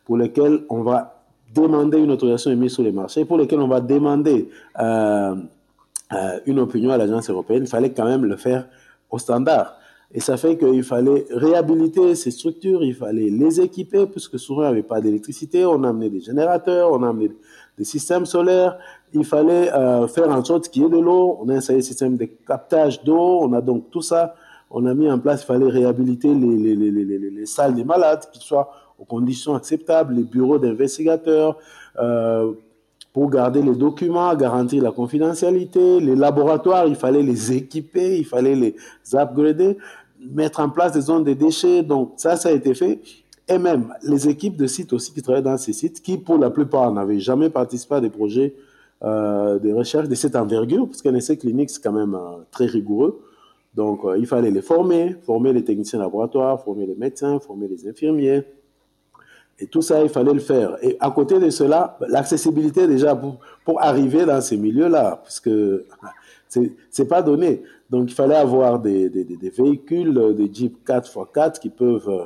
pour 0.06 0.18
lequel 0.18 0.64
on 0.70 0.82
va 0.82 1.24
demander 1.54 2.00
une 2.00 2.12
autorisation 2.12 2.52
émise 2.52 2.74
sur 2.74 2.84
les 2.84 2.92
marchés, 2.92 3.26
pour 3.26 3.38
lesquels 3.38 3.60
on 3.60 3.68
va 3.68 3.82
demander 3.82 4.50
euh, 4.80 5.36
euh, 6.14 6.40
une 6.46 6.60
opinion 6.60 6.92
à 6.92 6.98
l'agence 6.98 7.30
européenne, 7.30 7.64
il 7.64 7.70
fallait 7.70 7.92
quand 7.92 8.06
même 8.06 8.26
le 8.26 8.38
faire 8.38 8.68
au 9.10 9.18
standard. 9.18 9.78
Et 10.14 10.20
ça 10.20 10.38
fait 10.38 10.58
qu'il 10.58 10.84
fallait 10.84 11.26
réhabiliter 11.30 12.16
ces 12.16 12.32
structures, 12.32 12.84
il 12.84 12.96
fallait 12.96 13.30
les 13.30 13.60
équiper, 13.60 14.06
puisque 14.06 14.40
souvent 14.40 14.62
il 14.62 14.66
n'y 14.66 14.72
avait 14.72 14.84
pas 14.84 15.02
d'électricité, 15.02 15.66
on 15.66 15.84
a 15.84 15.90
amené 15.90 16.10
des 16.10 16.22
générateurs, 16.22 16.92
on 16.92 17.04
a 17.04 17.10
amené 17.10 17.32
des 17.78 17.84
systèmes 17.84 18.26
solaires, 18.26 18.78
il 19.14 19.26
fallait 19.26 19.74
euh, 19.74 20.08
faire 20.08 20.30
en 20.30 20.44
sorte 20.44 20.70
qu'il 20.70 20.84
y 20.84 20.86
ait 20.86 20.90
de 20.90 21.00
l'eau, 21.00 21.38
on 21.42 21.50
a 21.50 21.56
installé 21.56 21.80
des 21.80 21.86
systèmes 21.86 22.18
de 22.18 22.26
captage 22.48 23.04
d'eau, 23.04 23.40
on 23.42 23.52
a 23.54 23.62
donc 23.62 23.90
tout 23.90 24.02
ça, 24.02 24.36
on 24.70 24.86
a 24.86 24.94
mis 24.94 25.10
en 25.10 25.20
place, 25.20 25.44
il 25.44 25.46
fallait 25.48 25.70
réhabiliter 25.70 26.34
les, 26.34 26.76
les, 26.76 26.92
les, 26.92 27.18
les 27.32 27.46
salles 27.46 27.76
des 27.76 27.84
malades, 27.84 28.30
qu'ils 28.32 28.42
soient 28.42 28.72
aux 28.98 29.06
conditions 29.06 29.56
acceptables, 29.56 30.14
les 30.14 30.24
bureaux 30.24 30.58
d'investigateurs, 30.58 31.58
euh, 32.00 32.54
pour 33.16 33.30
garder 33.30 33.62
les 33.62 33.76
documents, 33.76 34.36
garantir 34.36 34.84
la 34.84 34.92
confidentialité, 34.92 36.02
les 36.02 36.18
laboratoires, 36.18 36.86
il 36.86 36.96
fallait 36.96 37.24
les 37.24 37.54
équiper, 37.54 38.18
il 38.18 38.26
fallait 38.26 38.56
les 38.56 38.76
upgrader, 39.14 39.78
mettre 40.20 40.60
en 40.60 40.68
place 40.70 40.92
des 40.92 41.00
zones 41.00 41.24
de 41.24 41.32
déchets. 41.32 41.82
Donc 41.82 42.16
ça, 42.18 42.36
ça 42.36 42.50
a 42.50 42.52
été 42.52 42.74
fait. 42.74 43.00
Et 43.48 43.58
même 43.58 43.94
les 44.04 44.28
équipes 44.28 44.58
de 44.58 44.68
sites 44.68 44.92
aussi 44.92 45.14
qui 45.14 45.22
travaillent 45.22 45.44
dans 45.44 45.58
ces 45.58 45.72
sites, 45.72 46.02
qui 46.02 46.18
pour 46.18 46.38
la 46.38 46.50
plupart 46.50 46.92
n'avaient 46.92 47.22
jamais 47.22 47.50
participé 47.50 47.96
à 47.96 48.02
des 48.02 48.10
projets 48.10 48.54
euh, 49.02 49.60
de 49.60 49.72
recherche 49.72 50.10
de 50.10 50.16
cette 50.16 50.36
envergure, 50.36 50.86
parce 50.86 51.02
qu'un 51.02 51.16
essai 51.16 51.38
clinique, 51.38 51.70
c'est 51.70 51.82
quand 51.82 51.94
même 51.94 52.16
euh, 52.16 52.44
très 52.52 52.66
rigoureux. 52.66 53.22
Donc 53.76 54.04
euh, 54.04 54.18
il 54.18 54.28
fallait 54.28 54.52
les 54.52 54.62
former, 54.62 55.16
former 55.26 55.54
les 55.54 55.64
techniciens 55.64 56.00
laboratoires, 56.00 56.62
former 56.62 56.86
les 56.86 56.96
médecins, 56.96 57.40
former 57.40 57.70
les 57.70 57.88
infirmiers, 57.88 58.44
et 59.60 59.68
tout 59.68 59.82
ça, 59.82 60.04
il 60.04 60.10
fallait 60.10 60.34
le 60.34 60.40
faire. 60.40 60.78
Et 60.82 60.98
à 61.00 61.12
côté 61.12 61.40
de 61.40 61.50
cela, 61.50 61.98
l'accessibilité 62.10 62.88
déjà 62.88 63.16
pour, 63.16 63.38
pour, 63.64 63.82
arriver 63.82 64.26
dans 64.26 64.42
ces 64.42 64.58
milieux-là, 64.58 65.22
parce 65.24 65.40
que 65.40 65.86
c'est 66.90 67.08
pas 67.08 67.22
donné. 67.22 67.64
Donc 67.90 68.10
il 68.12 68.14
fallait 68.14 68.36
avoir 68.36 68.80
des, 68.80 69.10
des, 69.10 69.24
des, 69.24 69.50
véhicules, 69.50 70.36
des 70.36 70.54
Jeep 70.54 70.86
4x4 70.86 71.60
qui 71.60 71.70
peuvent 71.70 72.10
euh, 72.10 72.26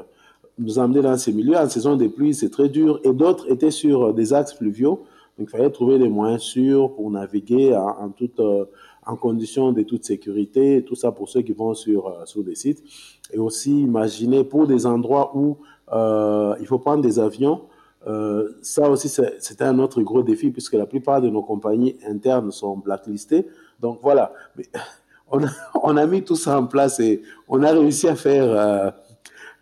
nous 0.57 0.79
emmener 0.79 1.01
dans 1.01 1.17
ces 1.17 1.31
milieux. 1.31 1.57
En 1.57 1.69
saison 1.69 1.95
des 1.95 2.09
pluies, 2.09 2.33
c'est 2.33 2.49
très 2.49 2.69
dur. 2.69 2.99
Et 3.03 3.13
d'autres 3.13 3.51
étaient 3.51 3.71
sur 3.71 4.13
des 4.13 4.33
axes 4.33 4.53
fluviaux. 4.53 5.03
Donc 5.37 5.47
il 5.47 5.57
fallait 5.57 5.69
trouver 5.69 5.97
des 5.97 6.09
moyens 6.09 6.41
sûrs 6.41 6.93
pour 6.93 7.09
naviguer 7.09 7.73
en, 7.75 8.09
toute, 8.09 8.39
euh, 8.41 8.65
en 9.05 9.15
conditions 9.15 9.71
de 9.71 9.83
toute 9.83 10.03
sécurité. 10.03 10.83
tout 10.85 10.95
ça 10.95 11.11
pour 11.11 11.29
ceux 11.29 11.41
qui 11.41 11.53
vont 11.53 11.73
sur, 11.73 12.07
euh, 12.07 12.25
sur 12.25 12.43
des 12.43 12.55
sites. 12.55 12.83
Et 13.31 13.37
aussi 13.37 13.81
imaginer 13.81 14.43
pour 14.43 14.67
des 14.67 14.85
endroits 14.85 15.31
où 15.35 15.51
euh, 15.51 15.55
il 15.93 16.65
faut 16.67 16.79
prendre 16.79 17.01
des 17.01 17.19
avions. 17.19 17.61
Euh, 18.07 18.57
ça 18.61 18.89
aussi, 18.89 19.09
c'était 19.09 19.65
un 19.65 19.77
autre 19.79 20.01
gros 20.01 20.23
défi 20.23 20.51
puisque 20.51 20.73
la 20.73 20.85
plupart 20.85 21.21
de 21.21 21.29
nos 21.29 21.41
compagnies 21.41 21.97
internes 22.07 22.51
sont 22.51 22.77
blacklistées. 22.77 23.47
Donc 23.79 23.99
voilà, 24.01 24.33
on, 25.31 25.97
a, 25.97 26.05
mis 26.05 26.23
tout 26.23 26.35
ça 26.35 26.59
en 26.59 26.65
place 26.65 26.99
et 26.99 27.21
on 27.47 27.61
a 27.63 27.71
réussi 27.71 28.07
à 28.07 28.15
faire 28.15 28.45
euh, 28.45 28.91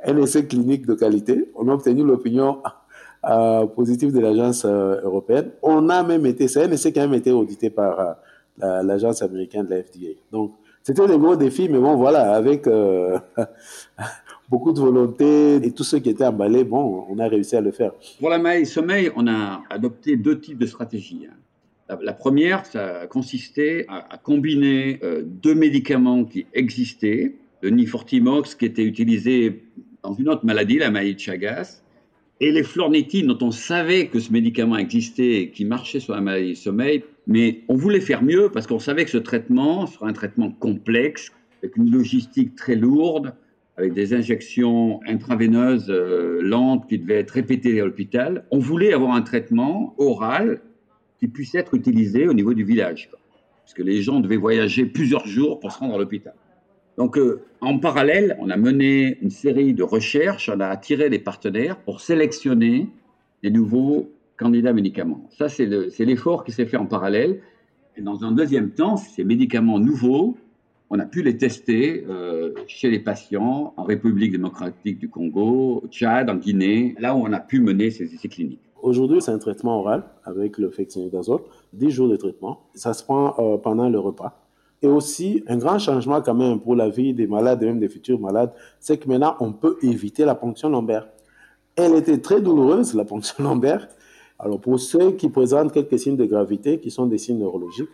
un 0.05 0.17
essai 0.17 0.45
clinique 0.45 0.85
de 0.85 0.93
qualité. 0.93 1.51
On 1.55 1.67
a 1.69 1.73
obtenu 1.73 2.03
l'opinion 2.03 2.61
euh, 3.27 3.65
positive 3.65 4.13
de 4.13 4.19
l'agence 4.19 4.63
euh, 4.65 5.01
européenne. 5.01 5.51
On 5.63 5.89
a 5.89 6.03
même 6.03 6.25
été, 6.25 6.47
c'est 6.47 6.63
un 6.63 6.71
essai 6.71 6.93
qui 6.93 6.99
a 6.99 7.07
même 7.07 7.15
été 7.15 7.31
audité 7.31 7.69
par 7.69 7.99
euh, 8.63 8.83
l'agence 8.83 9.21
américaine 9.21 9.65
de 9.65 9.71
la 9.75 9.83
FDA. 9.83 10.19
Donc 10.31 10.53
c'était 10.83 11.07
des 11.07 11.17
gros 11.17 11.35
défis, 11.35 11.67
mais 11.67 11.79
bon 11.79 11.95
voilà, 11.95 12.33
avec 12.35 12.67
beaucoup 14.49 14.71
de 14.71 14.79
volonté 14.79 15.55
et 15.55 15.71
tous 15.71 15.83
ceux 15.83 15.99
qui 15.99 16.09
étaient 16.09 16.25
emballés, 16.25 16.63
bon, 16.63 17.05
on 17.09 17.19
a 17.19 17.27
réussi 17.27 17.55
à 17.55 17.61
le 17.61 17.71
faire. 17.71 17.91
Pour 18.19 18.29
la 18.29 18.39
maille 18.39 18.65
sommeil, 18.65 19.11
on 19.15 19.27
a 19.27 19.63
adopté 19.69 20.15
deux 20.15 20.39
types 20.39 20.57
de 20.57 20.65
stratégies. 20.65 21.27
Hein. 21.29 21.35
La, 22.01 22.13
première, 22.13 22.65
ça 22.65 23.07
consistait 23.07 23.85
à, 23.87 24.17
combiner 24.17 24.99
euh, 25.03 25.23
deux 25.25 25.55
médicaments 25.55 26.25
qui 26.25 26.45
existaient, 26.53 27.35
le 27.61 27.69
Nifortimox 27.69 28.55
qui 28.55 28.65
était 28.65 28.83
utilisé 28.83 29.63
dans 30.03 30.13
une 30.13 30.29
autre 30.29 30.45
maladie, 30.45 30.77
la 30.77 30.91
maladie 30.91 31.15
de 31.15 31.19
Chagas, 31.19 31.81
et 32.39 32.51
les 32.51 32.63
flornitines 32.63 33.27
dont 33.27 33.47
on 33.47 33.51
savait 33.51 34.07
que 34.07 34.19
ce 34.19 34.31
médicament 34.31 34.77
existait 34.77 35.41
et 35.41 35.49
qui 35.49 35.65
marchait 35.65 35.99
sur 35.99 36.13
la 36.13 36.21
maladie 36.21 36.55
sommeil, 36.55 37.03
mais 37.25 37.61
on 37.67 37.75
voulait 37.75 38.01
faire 38.01 38.21
mieux 38.21 38.49
parce 38.53 38.67
qu'on 38.67 38.79
savait 38.79 39.05
que 39.05 39.11
ce 39.11 39.17
traitement 39.17 39.87
serait 39.87 40.09
un 40.09 40.13
traitement 40.13 40.51
complexe, 40.51 41.31
avec 41.63 41.77
une 41.77 41.89
logistique 41.89 42.55
très 42.55 42.75
lourde, 42.75 43.33
avec 43.77 43.93
des 43.93 44.13
injections 44.13 44.99
intraveineuses 45.07 45.89
euh, 45.89 46.41
lentes 46.41 46.87
qui 46.89 46.97
devaient 46.97 47.19
être 47.19 47.31
répétées 47.31 47.79
à 47.79 47.85
l'hôpital. 47.85 48.45
On 48.51 48.57
voulait 48.57 48.91
avoir 48.91 49.13
un 49.13 49.21
traitement 49.21 49.93
oral 49.97 50.61
qui 51.19 51.27
puisse 51.27 51.53
être 51.55 51.75
utilisé 51.75 52.27
au 52.27 52.33
niveau 52.33 52.53
du 52.53 52.63
village, 52.63 53.09
quoi. 53.09 53.19
parce 53.63 53.73
que 53.75 53.83
les 53.83 54.01
gens 54.01 54.19
devaient 54.19 54.37
voyager 54.37 54.85
plusieurs 54.85 55.27
jours 55.27 55.59
pour 55.59 55.71
se 55.71 55.79
rendre 55.79 55.95
à 55.95 55.97
l'hôpital. 55.99 56.33
Donc, 56.97 57.17
euh, 57.17 57.41
en 57.61 57.77
parallèle, 57.77 58.35
on 58.39 58.49
a 58.49 58.57
mené 58.57 59.19
une 59.21 59.29
série 59.29 59.75
de 59.75 59.83
recherches, 59.83 60.49
on 60.49 60.59
a 60.59 60.67
attiré 60.67 61.11
des 61.11 61.19
partenaires 61.19 61.77
pour 61.77 62.01
sélectionner 62.01 62.89
des 63.43 63.51
nouveaux 63.51 64.11
candidats 64.37 64.73
médicaments. 64.73 65.27
Ça, 65.29 65.49
c'est 65.49 65.65
l'effort 65.99 66.43
qui 66.43 66.51
s'est 66.51 66.65
fait 66.65 66.77
en 66.77 66.87
parallèle. 66.87 67.41
Et 67.95 68.01
dans 68.01 68.23
un 68.23 68.31
deuxième 68.31 68.71
temps, 68.71 68.97
ces 68.97 69.23
médicaments 69.23 69.79
nouveaux 69.79 70.37
on 70.89 70.99
a 70.99 71.05
pu 71.05 71.21
les 71.21 71.37
tester 71.37 72.05
euh, 72.07 72.53
chez 72.67 72.89
les 72.89 72.99
patients 72.99 73.73
en 73.75 73.83
République 73.83 74.31
démocratique 74.31 74.99
du 74.99 75.09
Congo, 75.09 75.81
au 75.83 75.87
Tchad, 75.89 76.29
en 76.29 76.35
Guinée, 76.35 76.95
là 76.99 77.13
où 77.15 77.19
on 77.19 77.33
a 77.33 77.39
pu 77.39 77.59
mener 77.59 77.91
ces 77.91 78.13
essais 78.13 78.29
cliniques. 78.29 78.61
Aujourd'hui, 78.81 79.21
c'est 79.21 79.31
un 79.31 79.39
traitement 79.39 79.79
oral 79.79 80.03
avec 80.23 80.57
le 80.57 80.69
fexinidazole, 80.69 81.41
10 81.73 81.89
jours 81.89 82.09
de 82.09 82.15
traitement. 82.15 82.61
Ça 82.73 82.93
se 82.93 83.03
prend 83.03 83.35
euh, 83.39 83.57
pendant 83.57 83.89
le 83.89 83.99
repas. 83.99 84.43
Et 84.81 84.87
aussi, 84.87 85.43
un 85.47 85.57
grand 85.57 85.79
changement 85.79 86.21
quand 86.21 86.35
même 86.35 86.59
pour 86.59 86.75
la 86.75 86.87
vie 86.87 87.13
des 87.13 87.27
malades 87.27 87.63
et 87.63 87.65
même 87.65 87.79
des 87.79 87.89
futurs 87.89 88.19
malades, 88.19 88.53
c'est 88.79 88.97
que 88.97 89.09
maintenant, 89.09 89.35
on 89.39 89.51
peut 89.51 89.77
éviter 89.81 90.23
la 90.23 90.35
ponction 90.35 90.69
lombaire. 90.69 91.09
Elle 91.75 91.95
était 91.95 92.19
très 92.19 92.41
douloureuse, 92.41 92.93
la 92.93 93.03
ponction 93.11 93.43
lombaire. 93.43 93.89
Alors, 94.39 94.61
pour 94.61 94.79
ceux 94.79 95.11
qui 95.13 95.29
présentent 95.29 95.73
quelques 95.73 95.97
signes 95.97 96.15
de 96.15 96.25
gravité, 96.25 96.79
qui 96.79 96.91
sont 96.91 97.07
des 97.07 97.17
signes 97.17 97.39
neurologiques, 97.39 97.89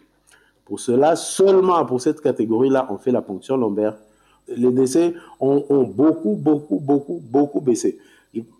pour 0.66 0.80
cela, 0.80 1.16
seulement 1.16 1.86
pour 1.86 2.02
cette 2.02 2.22
catégorie-là, 2.22 2.88
on 2.90 2.98
fait 2.98 3.12
la 3.12 3.22
ponction 3.22 3.58
lombaire. 3.58 3.96
Les 4.48 4.72
décès 4.72 5.14
ont, 5.40 5.84
beaucoup, 5.84 6.36
beaucoup, 6.36 6.80
beaucoup, 6.80 7.22
beaucoup 7.24 7.62
baissé. 7.62 7.98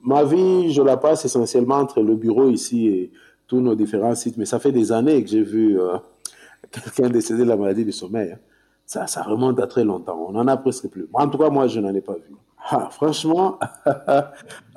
Ma 0.04 0.24
vie, 0.24 0.72
je 0.72 0.82
la 0.82 0.98
passe 0.98 1.26
essentiellement 1.26 1.76
entre 1.76 2.02
le 2.02 2.16
bureau 2.16 2.50
ici 2.50 2.88
et 2.88 3.12
tous 3.48 3.60
nos 3.60 3.76
différents 3.76 4.16
sites, 4.16 4.38
mais 4.38 4.46
ça 4.46 4.60
fait 4.60 4.72
des 4.72 4.92
années 4.92 5.24
que 5.24 5.30
j'ai 5.30 5.42
vu 5.42 5.80
euh, 5.80 5.98
quelqu'un 6.72 7.10
décédé 7.10 7.44
de 7.44 7.50
la 7.50 7.58
maladie 7.58 7.84
du 7.84 7.92
sommeil. 7.92 8.32
Hein. 8.32 8.40
Ça, 8.86 9.08
ça 9.08 9.24
remonte 9.24 9.60
à 9.60 9.68
très 9.68 9.84
longtemps. 9.84 10.26
On 10.28 10.34
n'en 10.34 10.48
a 10.48 10.58
presque 10.58 10.88
plus. 10.90 11.08
En 11.14 11.28
tout 11.28 11.38
cas, 11.38 11.50
moi, 11.50 11.68
je 11.68 11.80
n'en 11.80 11.94
ai 11.94 12.02
pas 12.02 12.14
vu. 12.14 12.36
Ah, 12.70 12.90
franchement, 12.92 13.60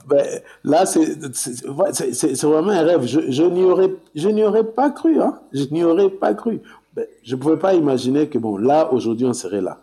ben, 0.06 0.40
là, 0.64 0.86
c'est 0.86 2.42
vraiment 2.42 2.70
un 2.70 2.82
rêve. 2.82 3.04
Je, 3.04 3.30
je 3.30 4.28
n'y 4.28 4.42
aurais 4.42 4.64
pas 4.64 4.90
cru. 4.90 5.20
Hein. 5.20 5.38
Je 5.52 5.64
n'y 5.70 5.84
aurais 5.84 6.10
pas 6.10 6.34
cru. 6.34 6.60
Ben, 6.96 7.06
je 7.22 7.36
ne 7.36 7.40
pouvais 7.40 7.58
pas 7.58 7.74
imaginer 7.74 8.26
que, 8.28 8.38
bon, 8.38 8.56
là, 8.56 8.90
aujourd'hui, 8.90 9.26
on 9.26 9.34
serait 9.34 9.60
là. 9.60 9.80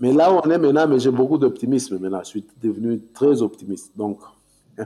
Mais, 0.00 0.12
là 0.12 0.32
où 0.32 0.40
on 0.42 0.50
est 0.50 0.58
maintenant, 0.58 0.88
mais 0.88 0.98
j'ai 0.98 1.10
beaucoup 1.10 1.36
d'optimisme 1.36 1.98
maintenant. 1.98 2.20
Je 2.20 2.28
suis 2.28 2.46
devenu 2.62 3.00
très 3.14 3.42
optimiste. 3.42 3.92
Donc, 3.96 4.18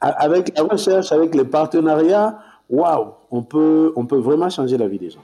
avec 0.00 0.56
la 0.56 0.62
recherche, 0.62 1.10
avec 1.10 1.34
les 1.34 1.44
partenariats, 1.44 2.38
waouh, 2.68 3.08
on 3.30 3.42
peut, 3.42 3.92
on 3.96 4.06
peut 4.06 4.18
vraiment 4.18 4.48
changer 4.48 4.78
la 4.78 4.86
vie 4.86 4.98
des 4.98 5.10
gens. 5.10 5.20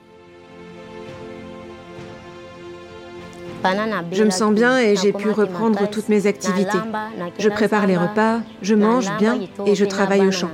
Je 4.12 4.22
me 4.22 4.30
sens 4.30 4.54
bien 4.54 4.78
et 4.78 4.94
j'ai 4.96 5.12
pu 5.12 5.30
reprendre 5.30 5.88
toutes 5.90 6.08
mes 6.08 6.26
activités. 6.26 6.78
Je 7.38 7.48
prépare 7.48 7.86
les 7.86 7.96
repas, 7.96 8.40
je 8.62 8.74
mange 8.74 9.10
bien 9.18 9.38
et 9.64 9.74
je 9.74 9.84
travaille 9.84 10.26
au 10.26 10.30
champ. 10.30 10.50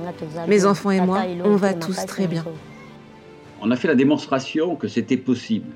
Mes 0.47 0.65
enfants 0.65 0.91
et 0.91 1.01
moi, 1.01 1.19
on 1.43 1.55
va 1.55 1.73
tous 1.73 2.05
très 2.05 2.27
bien. 2.27 2.43
On 3.65 3.71
a 3.71 3.77
fait 3.77 3.87
la 3.87 3.95
démonstration 3.95 4.75
que 4.75 4.89
c'était 4.89 5.15
possible. 5.15 5.71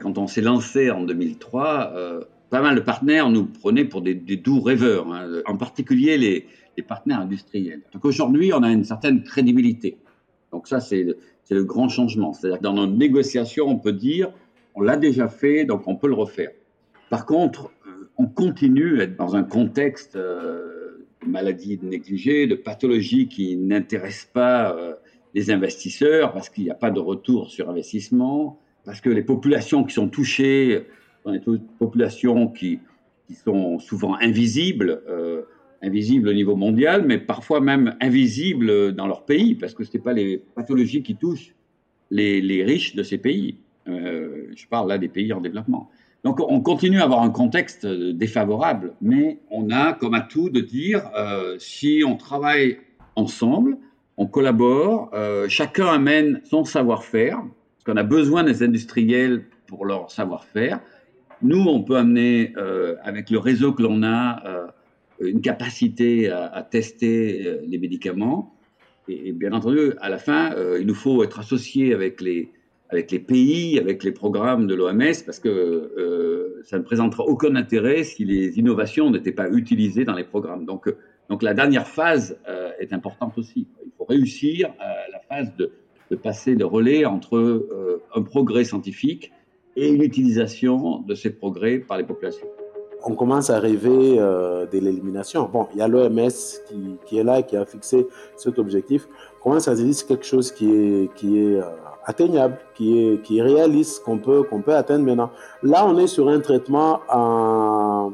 Quand 0.00 0.18
on 0.18 0.26
s'est 0.26 0.40
lancé 0.40 0.90
en 0.90 1.04
2003, 1.04 1.92
euh, 1.94 2.24
pas 2.50 2.60
mal 2.60 2.74
de 2.74 2.80
partenaires 2.80 3.30
nous 3.30 3.46
prenaient 3.46 3.84
pour 3.84 4.02
des, 4.02 4.14
doux 4.14 4.60
rêveurs, 4.60 5.06
hein, 5.12 5.40
en 5.46 5.56
particulier 5.56 6.18
les, 6.18 6.46
partenaires 6.88 7.20
industriels. 7.20 7.82
Donc 7.92 8.04
aujourd'hui, 8.04 8.52
on 8.52 8.62
a 8.64 8.72
une 8.72 8.84
certaine 8.84 9.22
crédibilité. 9.22 9.98
Donc 10.50 10.66
ça, 10.66 10.80
c'est 10.80 11.06
le, 11.50 11.64
grand 11.64 11.88
changement. 11.88 12.32
C'est-à-dire 12.32 12.60
dans 12.60 12.72
nos 12.72 12.86
négociations, 12.88 13.68
on 13.68 13.76
peut 13.76 13.92
dire, 13.92 14.32
on 14.74 14.80
l'a 14.80 14.96
déjà 14.96 15.28
fait, 15.28 15.64
donc 15.64 15.86
on 15.86 15.94
peut 15.94 16.08
le 16.08 16.14
refaire. 16.14 16.50
Par 17.10 17.26
contre, 17.26 17.70
euh, 17.86 18.08
on 18.18 18.26
continue 18.26 19.00
à 19.00 19.04
être 19.04 19.16
dans 19.16 19.36
un 19.36 19.44
contexte 19.44 20.16
euh, 20.16 21.06
de 21.22 21.30
maladies 21.30 21.78
négligées, 21.80 22.48
de 22.48 22.56
pathologies 22.56 23.28
qui 23.28 23.56
n'intéressent 23.56 24.30
pas 24.32 24.74
euh, 24.74 24.94
les 25.34 25.50
investisseurs 25.50 26.32
parce 26.32 26.48
qu'il 26.48 26.64
n'y 26.64 26.70
a 26.70 26.74
pas 26.74 26.90
de 26.90 27.00
retour 27.00 27.50
sur 27.50 27.70
investissement, 27.70 28.60
parce 28.84 29.00
que 29.00 29.10
les 29.10 29.22
populations 29.22 29.84
qui 29.84 29.94
sont 29.94 30.08
touchées 30.08 30.86
sont 31.24 31.32
des 31.32 31.40
populations 31.78 32.48
qui, 32.48 32.80
sont 33.44 33.78
souvent 33.78 34.16
invisibles, 34.16 35.02
invisibles 35.82 36.28
au 36.28 36.32
niveau 36.32 36.56
mondial, 36.56 37.04
mais 37.06 37.18
parfois 37.18 37.60
même 37.60 37.94
invisibles 38.00 38.92
dans 38.92 39.06
leur 39.06 39.24
pays, 39.24 39.54
parce 39.54 39.72
que 39.72 39.84
ce 39.84 39.90
n'est 39.94 40.02
pas 40.02 40.12
les 40.12 40.38
pathologies 40.56 41.04
qui 41.04 41.14
touchent 41.14 41.54
les, 42.10 42.64
riches 42.64 42.96
de 42.96 43.04
ces 43.04 43.18
pays. 43.18 43.58
je 43.86 44.66
parle 44.68 44.88
là 44.88 44.98
des 44.98 45.08
pays 45.08 45.32
en 45.32 45.40
développement. 45.40 45.90
Donc 46.24 46.38
on 46.40 46.60
continue 46.60 47.00
à 47.00 47.04
avoir 47.04 47.22
un 47.22 47.30
contexte 47.30 47.86
défavorable, 47.86 48.92
mais 49.00 49.40
on 49.50 49.70
a 49.70 49.94
comme 49.94 50.14
atout 50.14 50.50
de 50.50 50.60
dire 50.60 51.10
euh, 51.16 51.56
si 51.58 52.02
on 52.06 52.16
travaille 52.16 52.78
ensemble, 53.16 53.78
on 54.20 54.26
collabore, 54.26 55.10
euh, 55.14 55.48
chacun 55.48 55.86
amène 55.86 56.42
son 56.44 56.62
savoir-faire, 56.64 57.38
parce 57.38 57.84
qu'on 57.86 57.96
a 57.96 58.02
besoin 58.02 58.44
des 58.44 58.62
industriels 58.62 59.46
pour 59.66 59.86
leur 59.86 60.10
savoir-faire. 60.10 60.78
Nous, 61.40 61.62
on 61.62 61.82
peut 61.82 61.96
amener, 61.96 62.52
euh, 62.58 62.96
avec 63.02 63.30
le 63.30 63.38
réseau 63.38 63.72
que 63.72 63.82
l'on 63.82 64.02
a, 64.02 64.46
euh, 64.46 64.66
une 65.20 65.40
capacité 65.40 66.28
à, 66.28 66.66
tester 66.70 67.60
les 67.66 67.78
médicaments. 67.78 68.54
Et, 69.08 69.28
et, 69.28 69.32
bien 69.32 69.52
entendu, 69.52 69.94
à 70.02 70.10
la 70.10 70.18
fin, 70.18 70.54
il 70.78 70.86
nous 70.86 70.94
faut 70.94 71.24
être 71.24 71.38
associés 71.38 71.94
avec 71.94 72.20
les, 72.20 72.50
avec 72.90 73.10
les 73.10 73.18
pays, 73.18 73.78
avec 73.78 74.04
les 74.04 74.12
programmes 74.12 74.66
de 74.66 74.74
l'OMS, 74.74 75.22
parce 75.26 75.38
que 75.38 76.62
ça 76.64 76.78
ne 76.78 76.82
présentera 76.82 77.24
aucun 77.24 77.54
intérêt 77.54 78.04
si 78.04 78.24
les 78.24 78.58
innovations 78.58 79.10
n'étaient 79.10 79.32
pas 79.32 79.50
utilisées 79.50 80.06
dans 80.06 80.14
les 80.14 80.24
programmes. 80.24 80.64
Donc, 80.64 80.90
donc 81.28 81.42
la 81.42 81.52
dernière 81.52 81.86
phase 81.86 82.38
est 82.78 82.94
importante 82.94 83.36
aussi. 83.36 83.66
Réussir 84.10 84.70
euh, 84.80 84.84
la 85.12 85.20
phase 85.20 85.54
de, 85.56 85.70
passer 86.16 86.56
le 86.56 86.66
relais 86.66 87.04
entre 87.04 87.36
euh, 87.36 88.02
un 88.12 88.22
progrès 88.22 88.64
scientifique 88.64 89.30
et 89.76 89.88
une 89.88 90.02
utilisation 90.02 90.98
de 90.98 91.14
ces 91.14 91.30
progrès 91.30 91.78
par 91.78 91.96
les 91.96 92.02
populations. 92.02 92.48
On 93.04 93.14
commence 93.14 93.50
à 93.50 93.60
rêver 93.60 94.16
euh, 94.18 94.66
de 94.66 94.78
l'élimination. 94.80 95.48
Bon, 95.48 95.68
il 95.72 95.78
y 95.78 95.80
a 95.80 95.86
l'OMS 95.86 96.28
qui, 97.06 97.18
est 97.18 97.22
là, 97.22 97.42
qui 97.42 97.56
a 97.56 97.64
fixé 97.64 98.08
cet 98.34 98.58
objectif. 98.58 99.06
Comment 99.44 99.60
ça 99.60 99.76
se 99.76 99.82
dit, 99.82 100.04
quelque 100.08 100.26
chose 100.26 100.50
qui 100.50 100.68
est, 100.72 101.60
atteignable, 102.04 102.58
qui 102.74 102.98
est, 102.98 103.42
réaliste, 103.42 104.02
qu'on 104.02 104.18
peut, 104.18 104.44
atteindre 104.74 105.04
maintenant. 105.04 105.30
Là, 105.62 105.86
on 105.86 105.96
est 105.98 106.08
sur 106.08 106.28
un 106.28 106.40
traitement 106.40 106.98
en, 107.08 108.10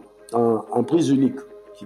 prise 0.86 1.08
unique, 1.08 1.40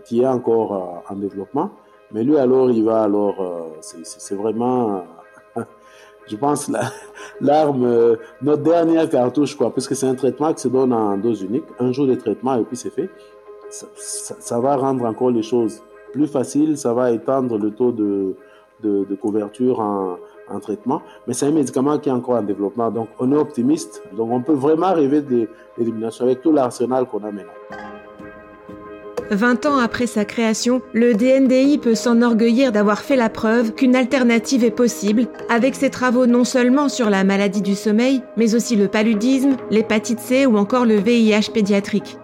qui, 0.04 0.22
est 0.22 0.26
encore 0.26 1.04
en 1.08 1.14
développement. 1.14 1.70
Mais 2.12 2.24
lui, 2.24 2.36
alors, 2.36 2.70
il 2.70 2.84
va 2.84 3.02
alors, 3.02 3.40
euh, 3.40 3.60
c'est 3.80 4.34
vraiment, 4.34 5.04
euh, 5.56 5.62
je 6.26 6.36
pense, 6.36 6.70
l'arme, 7.40 7.84
euh, 7.84 8.16
notre 8.42 8.62
dernière 8.62 9.08
cartouche, 9.08 9.54
quoi, 9.56 9.72
parce 9.72 9.86
que 9.86 9.94
c'est 9.94 10.06
un 10.06 10.14
traitement 10.14 10.52
qui 10.52 10.62
se 10.62 10.68
donne 10.68 10.92
en 10.92 11.16
dose 11.16 11.42
unique, 11.42 11.64
un 11.78 11.92
jour 11.92 12.06
de 12.06 12.14
traitement 12.14 12.56
et 12.56 12.64
puis 12.64 12.76
c'est 12.76 12.90
fait. 12.90 13.10
Ça, 13.70 14.58
va 14.58 14.74
rendre 14.74 15.04
encore 15.04 15.30
les 15.30 15.44
choses 15.44 15.80
plus 16.12 16.26
faciles, 16.26 16.76
ça 16.76 16.92
va 16.92 17.12
étendre 17.12 17.56
le 17.56 17.70
taux 17.70 17.92
de, 17.92 18.34
de, 18.82 19.14
couverture 19.14 19.78
en, 19.78 20.16
en 20.48 20.58
traitement, 20.58 21.02
mais 21.28 21.34
c'est 21.34 21.46
un 21.46 21.52
médicament 21.52 21.96
qui 21.98 22.08
est 22.08 22.12
encore 22.12 22.34
en 22.34 22.42
développement. 22.42 22.90
Donc, 22.90 23.10
on 23.20 23.30
est 23.30 23.36
optimiste. 23.36 24.02
Donc, 24.16 24.32
on 24.32 24.42
peut 24.42 24.54
vraiment 24.54 24.92
rêver 24.92 25.22
l'élimination 25.78 26.24
avec 26.24 26.42
tout 26.42 26.50
l'arsenal 26.50 27.06
qu'on 27.06 27.22
a 27.22 27.30
maintenant. 27.30 27.89
20 29.30 29.66
ans 29.66 29.78
après 29.78 30.08
sa 30.08 30.24
création, 30.24 30.82
le 30.92 31.14
DNDI 31.14 31.78
peut 31.78 31.94
s'enorgueillir 31.94 32.72
d'avoir 32.72 33.00
fait 33.00 33.14
la 33.14 33.28
preuve 33.28 33.72
qu'une 33.74 33.94
alternative 33.94 34.64
est 34.64 34.72
possible, 34.72 35.28
avec 35.48 35.76
ses 35.76 35.88
travaux 35.88 36.26
non 36.26 36.42
seulement 36.42 36.88
sur 36.88 37.10
la 37.10 37.22
maladie 37.22 37.62
du 37.62 37.76
sommeil, 37.76 38.22
mais 38.36 38.56
aussi 38.56 38.74
le 38.74 38.88
paludisme, 38.88 39.56
l'hépatite 39.70 40.18
C 40.18 40.46
ou 40.46 40.56
encore 40.56 40.84
le 40.84 40.96
VIH 40.96 41.52
pédiatrique. 41.54 42.16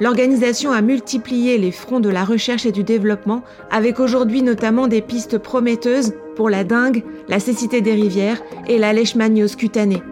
L'organisation 0.00 0.72
a 0.72 0.82
multiplié 0.82 1.56
les 1.56 1.70
fronts 1.70 2.00
de 2.00 2.08
la 2.08 2.24
recherche 2.24 2.66
et 2.66 2.72
du 2.72 2.82
développement, 2.82 3.42
avec 3.70 4.00
aujourd'hui 4.00 4.42
notamment 4.42 4.88
des 4.88 5.02
pistes 5.02 5.38
prometteuses 5.38 6.14
pour 6.34 6.50
la 6.50 6.64
dengue, 6.64 7.04
la 7.28 7.38
cécité 7.38 7.80
des 7.80 7.92
rivières 7.92 8.42
et 8.66 8.78
la 8.78 8.92
leishmaniose 8.92 9.54
cutanée. 9.54 10.02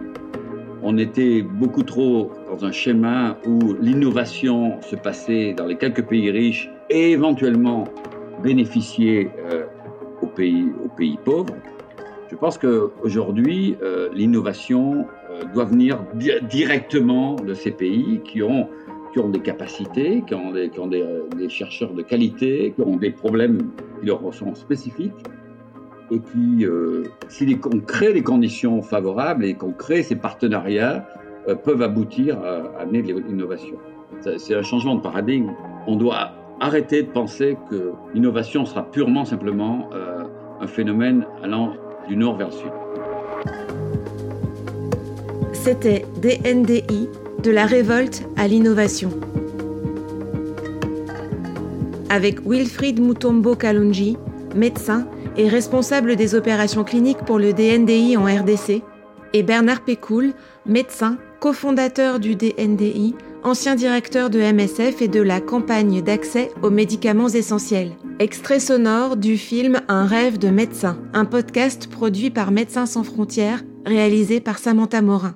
On 0.83 0.97
était 0.97 1.41
beaucoup 1.41 1.83
trop 1.83 2.31
dans 2.49 2.65
un 2.65 2.71
schéma 2.71 3.37
où 3.45 3.75
l'innovation 3.79 4.81
se 4.81 4.95
passait 4.95 5.53
dans 5.53 5.65
les 5.65 5.77
quelques 5.77 6.03
pays 6.03 6.31
riches 6.31 6.69
et 6.89 7.11
éventuellement 7.11 7.85
bénéficiait 8.41 9.29
euh, 9.51 9.65
aux, 10.21 10.27
pays, 10.27 10.67
aux 10.83 10.89
pays 10.89 11.17
pauvres. 11.23 11.55
Je 12.31 12.35
pense 12.35 12.57
qu'aujourd'hui, 12.57 13.75
euh, 13.81 14.09
l'innovation 14.13 15.05
euh, 15.29 15.43
doit 15.53 15.65
venir 15.65 15.99
di 16.15 16.31
directement 16.49 17.35
de 17.35 17.53
ces 17.53 17.71
pays 17.71 18.21
qui 18.23 18.41
ont 18.41 18.67
qui 19.11 19.17
ont 19.17 19.29
des 19.29 19.39
capacités, 19.39 20.23
qui 20.27 20.35
ont, 20.35 20.51
des, 20.51 20.69
qui 20.69 20.79
ont 20.79 20.85
des, 20.85 21.03
des, 21.35 21.49
chercheurs 21.49 21.93
de 21.95 22.03
qualité, 22.03 22.73
qui 22.75 22.81
ont 22.81 22.95
des 22.95 23.09
problèmes 23.09 23.57
qui 23.99 24.05
leur 24.05 24.21
sont 24.31 24.53
spécifiques, 24.53 25.25
et 26.11 26.19
qui, 26.19 26.65
euh, 26.65 27.03
si 27.27 27.59
on 27.65 27.79
crée 27.79 28.13
les 28.13 28.23
conditions 28.23 28.81
favorables 28.81 29.45
et 29.45 29.53
qu'on 29.53 29.71
crée 29.71 30.03
ces 30.03 30.15
partenariats, 30.15 31.07
euh, 31.17 31.18
peuvent 31.63 31.81
aboutir 31.81 32.37
à, 32.39 32.81
amener 32.81 33.01
de 33.01 33.13
l'innovation. 33.13 33.75
C'est 34.37 34.55
un 34.55 34.61
changement 34.61 34.95
de 34.95 35.01
paradigme. 35.01 35.51
On 35.87 35.95
doit 35.95 36.31
arrêter 36.59 37.03
de 37.03 37.07
penser 37.07 37.57
que 37.69 37.91
l'innovation 38.13 38.65
sera 38.65 38.83
purement 38.83 39.25
simplement 39.25 39.89
euh, 39.93 40.23
un 40.59 40.67
phénomène 40.67 41.25
allant 41.43 41.73
du 42.07 42.17
nord 42.17 42.37
vers 42.37 42.47
le 42.47 42.53
sud. 42.53 42.71
C'était 45.53 46.05
DNDI 46.21 47.07
de 47.43 47.51
la 47.51 47.65
révolte 47.65 48.27
à 48.37 48.47
l'innovation. 48.47 49.11
Avec 52.09 52.45
Wilfried 52.45 52.99
Mutombo 52.99 53.55
Kalunji, 53.55 54.17
médecin 54.55 55.07
et 55.37 55.47
responsable 55.47 56.15
des 56.15 56.35
opérations 56.35 56.83
cliniques 56.83 57.23
pour 57.25 57.39
le 57.39 57.53
DNDI 57.53 58.17
en 58.17 58.23
RDC, 58.23 58.81
et 59.33 59.43
Bernard 59.43 59.81
Pécoul, 59.81 60.33
médecin, 60.65 61.17
cofondateur 61.39 62.19
du 62.19 62.35
DNDI, 62.35 63.15
ancien 63.43 63.75
directeur 63.75 64.29
de 64.29 64.39
MSF 64.39 65.01
et 65.01 65.07
de 65.07 65.21
la 65.21 65.39
campagne 65.39 66.01
d'accès 66.01 66.51
aux 66.61 66.69
médicaments 66.69 67.29
essentiels. 67.29 67.91
Extrait 68.19 68.59
sonore 68.59 69.15
du 69.15 69.37
film 69.37 69.81
Un 69.87 70.05
rêve 70.05 70.37
de 70.37 70.49
médecin, 70.49 70.97
un 71.13 71.25
podcast 71.25 71.87
produit 71.87 72.29
par 72.29 72.51
Médecins 72.51 72.85
sans 72.85 73.03
frontières, 73.03 73.63
réalisé 73.85 74.41
par 74.41 74.59
Samantha 74.59 75.01
Morin. 75.01 75.35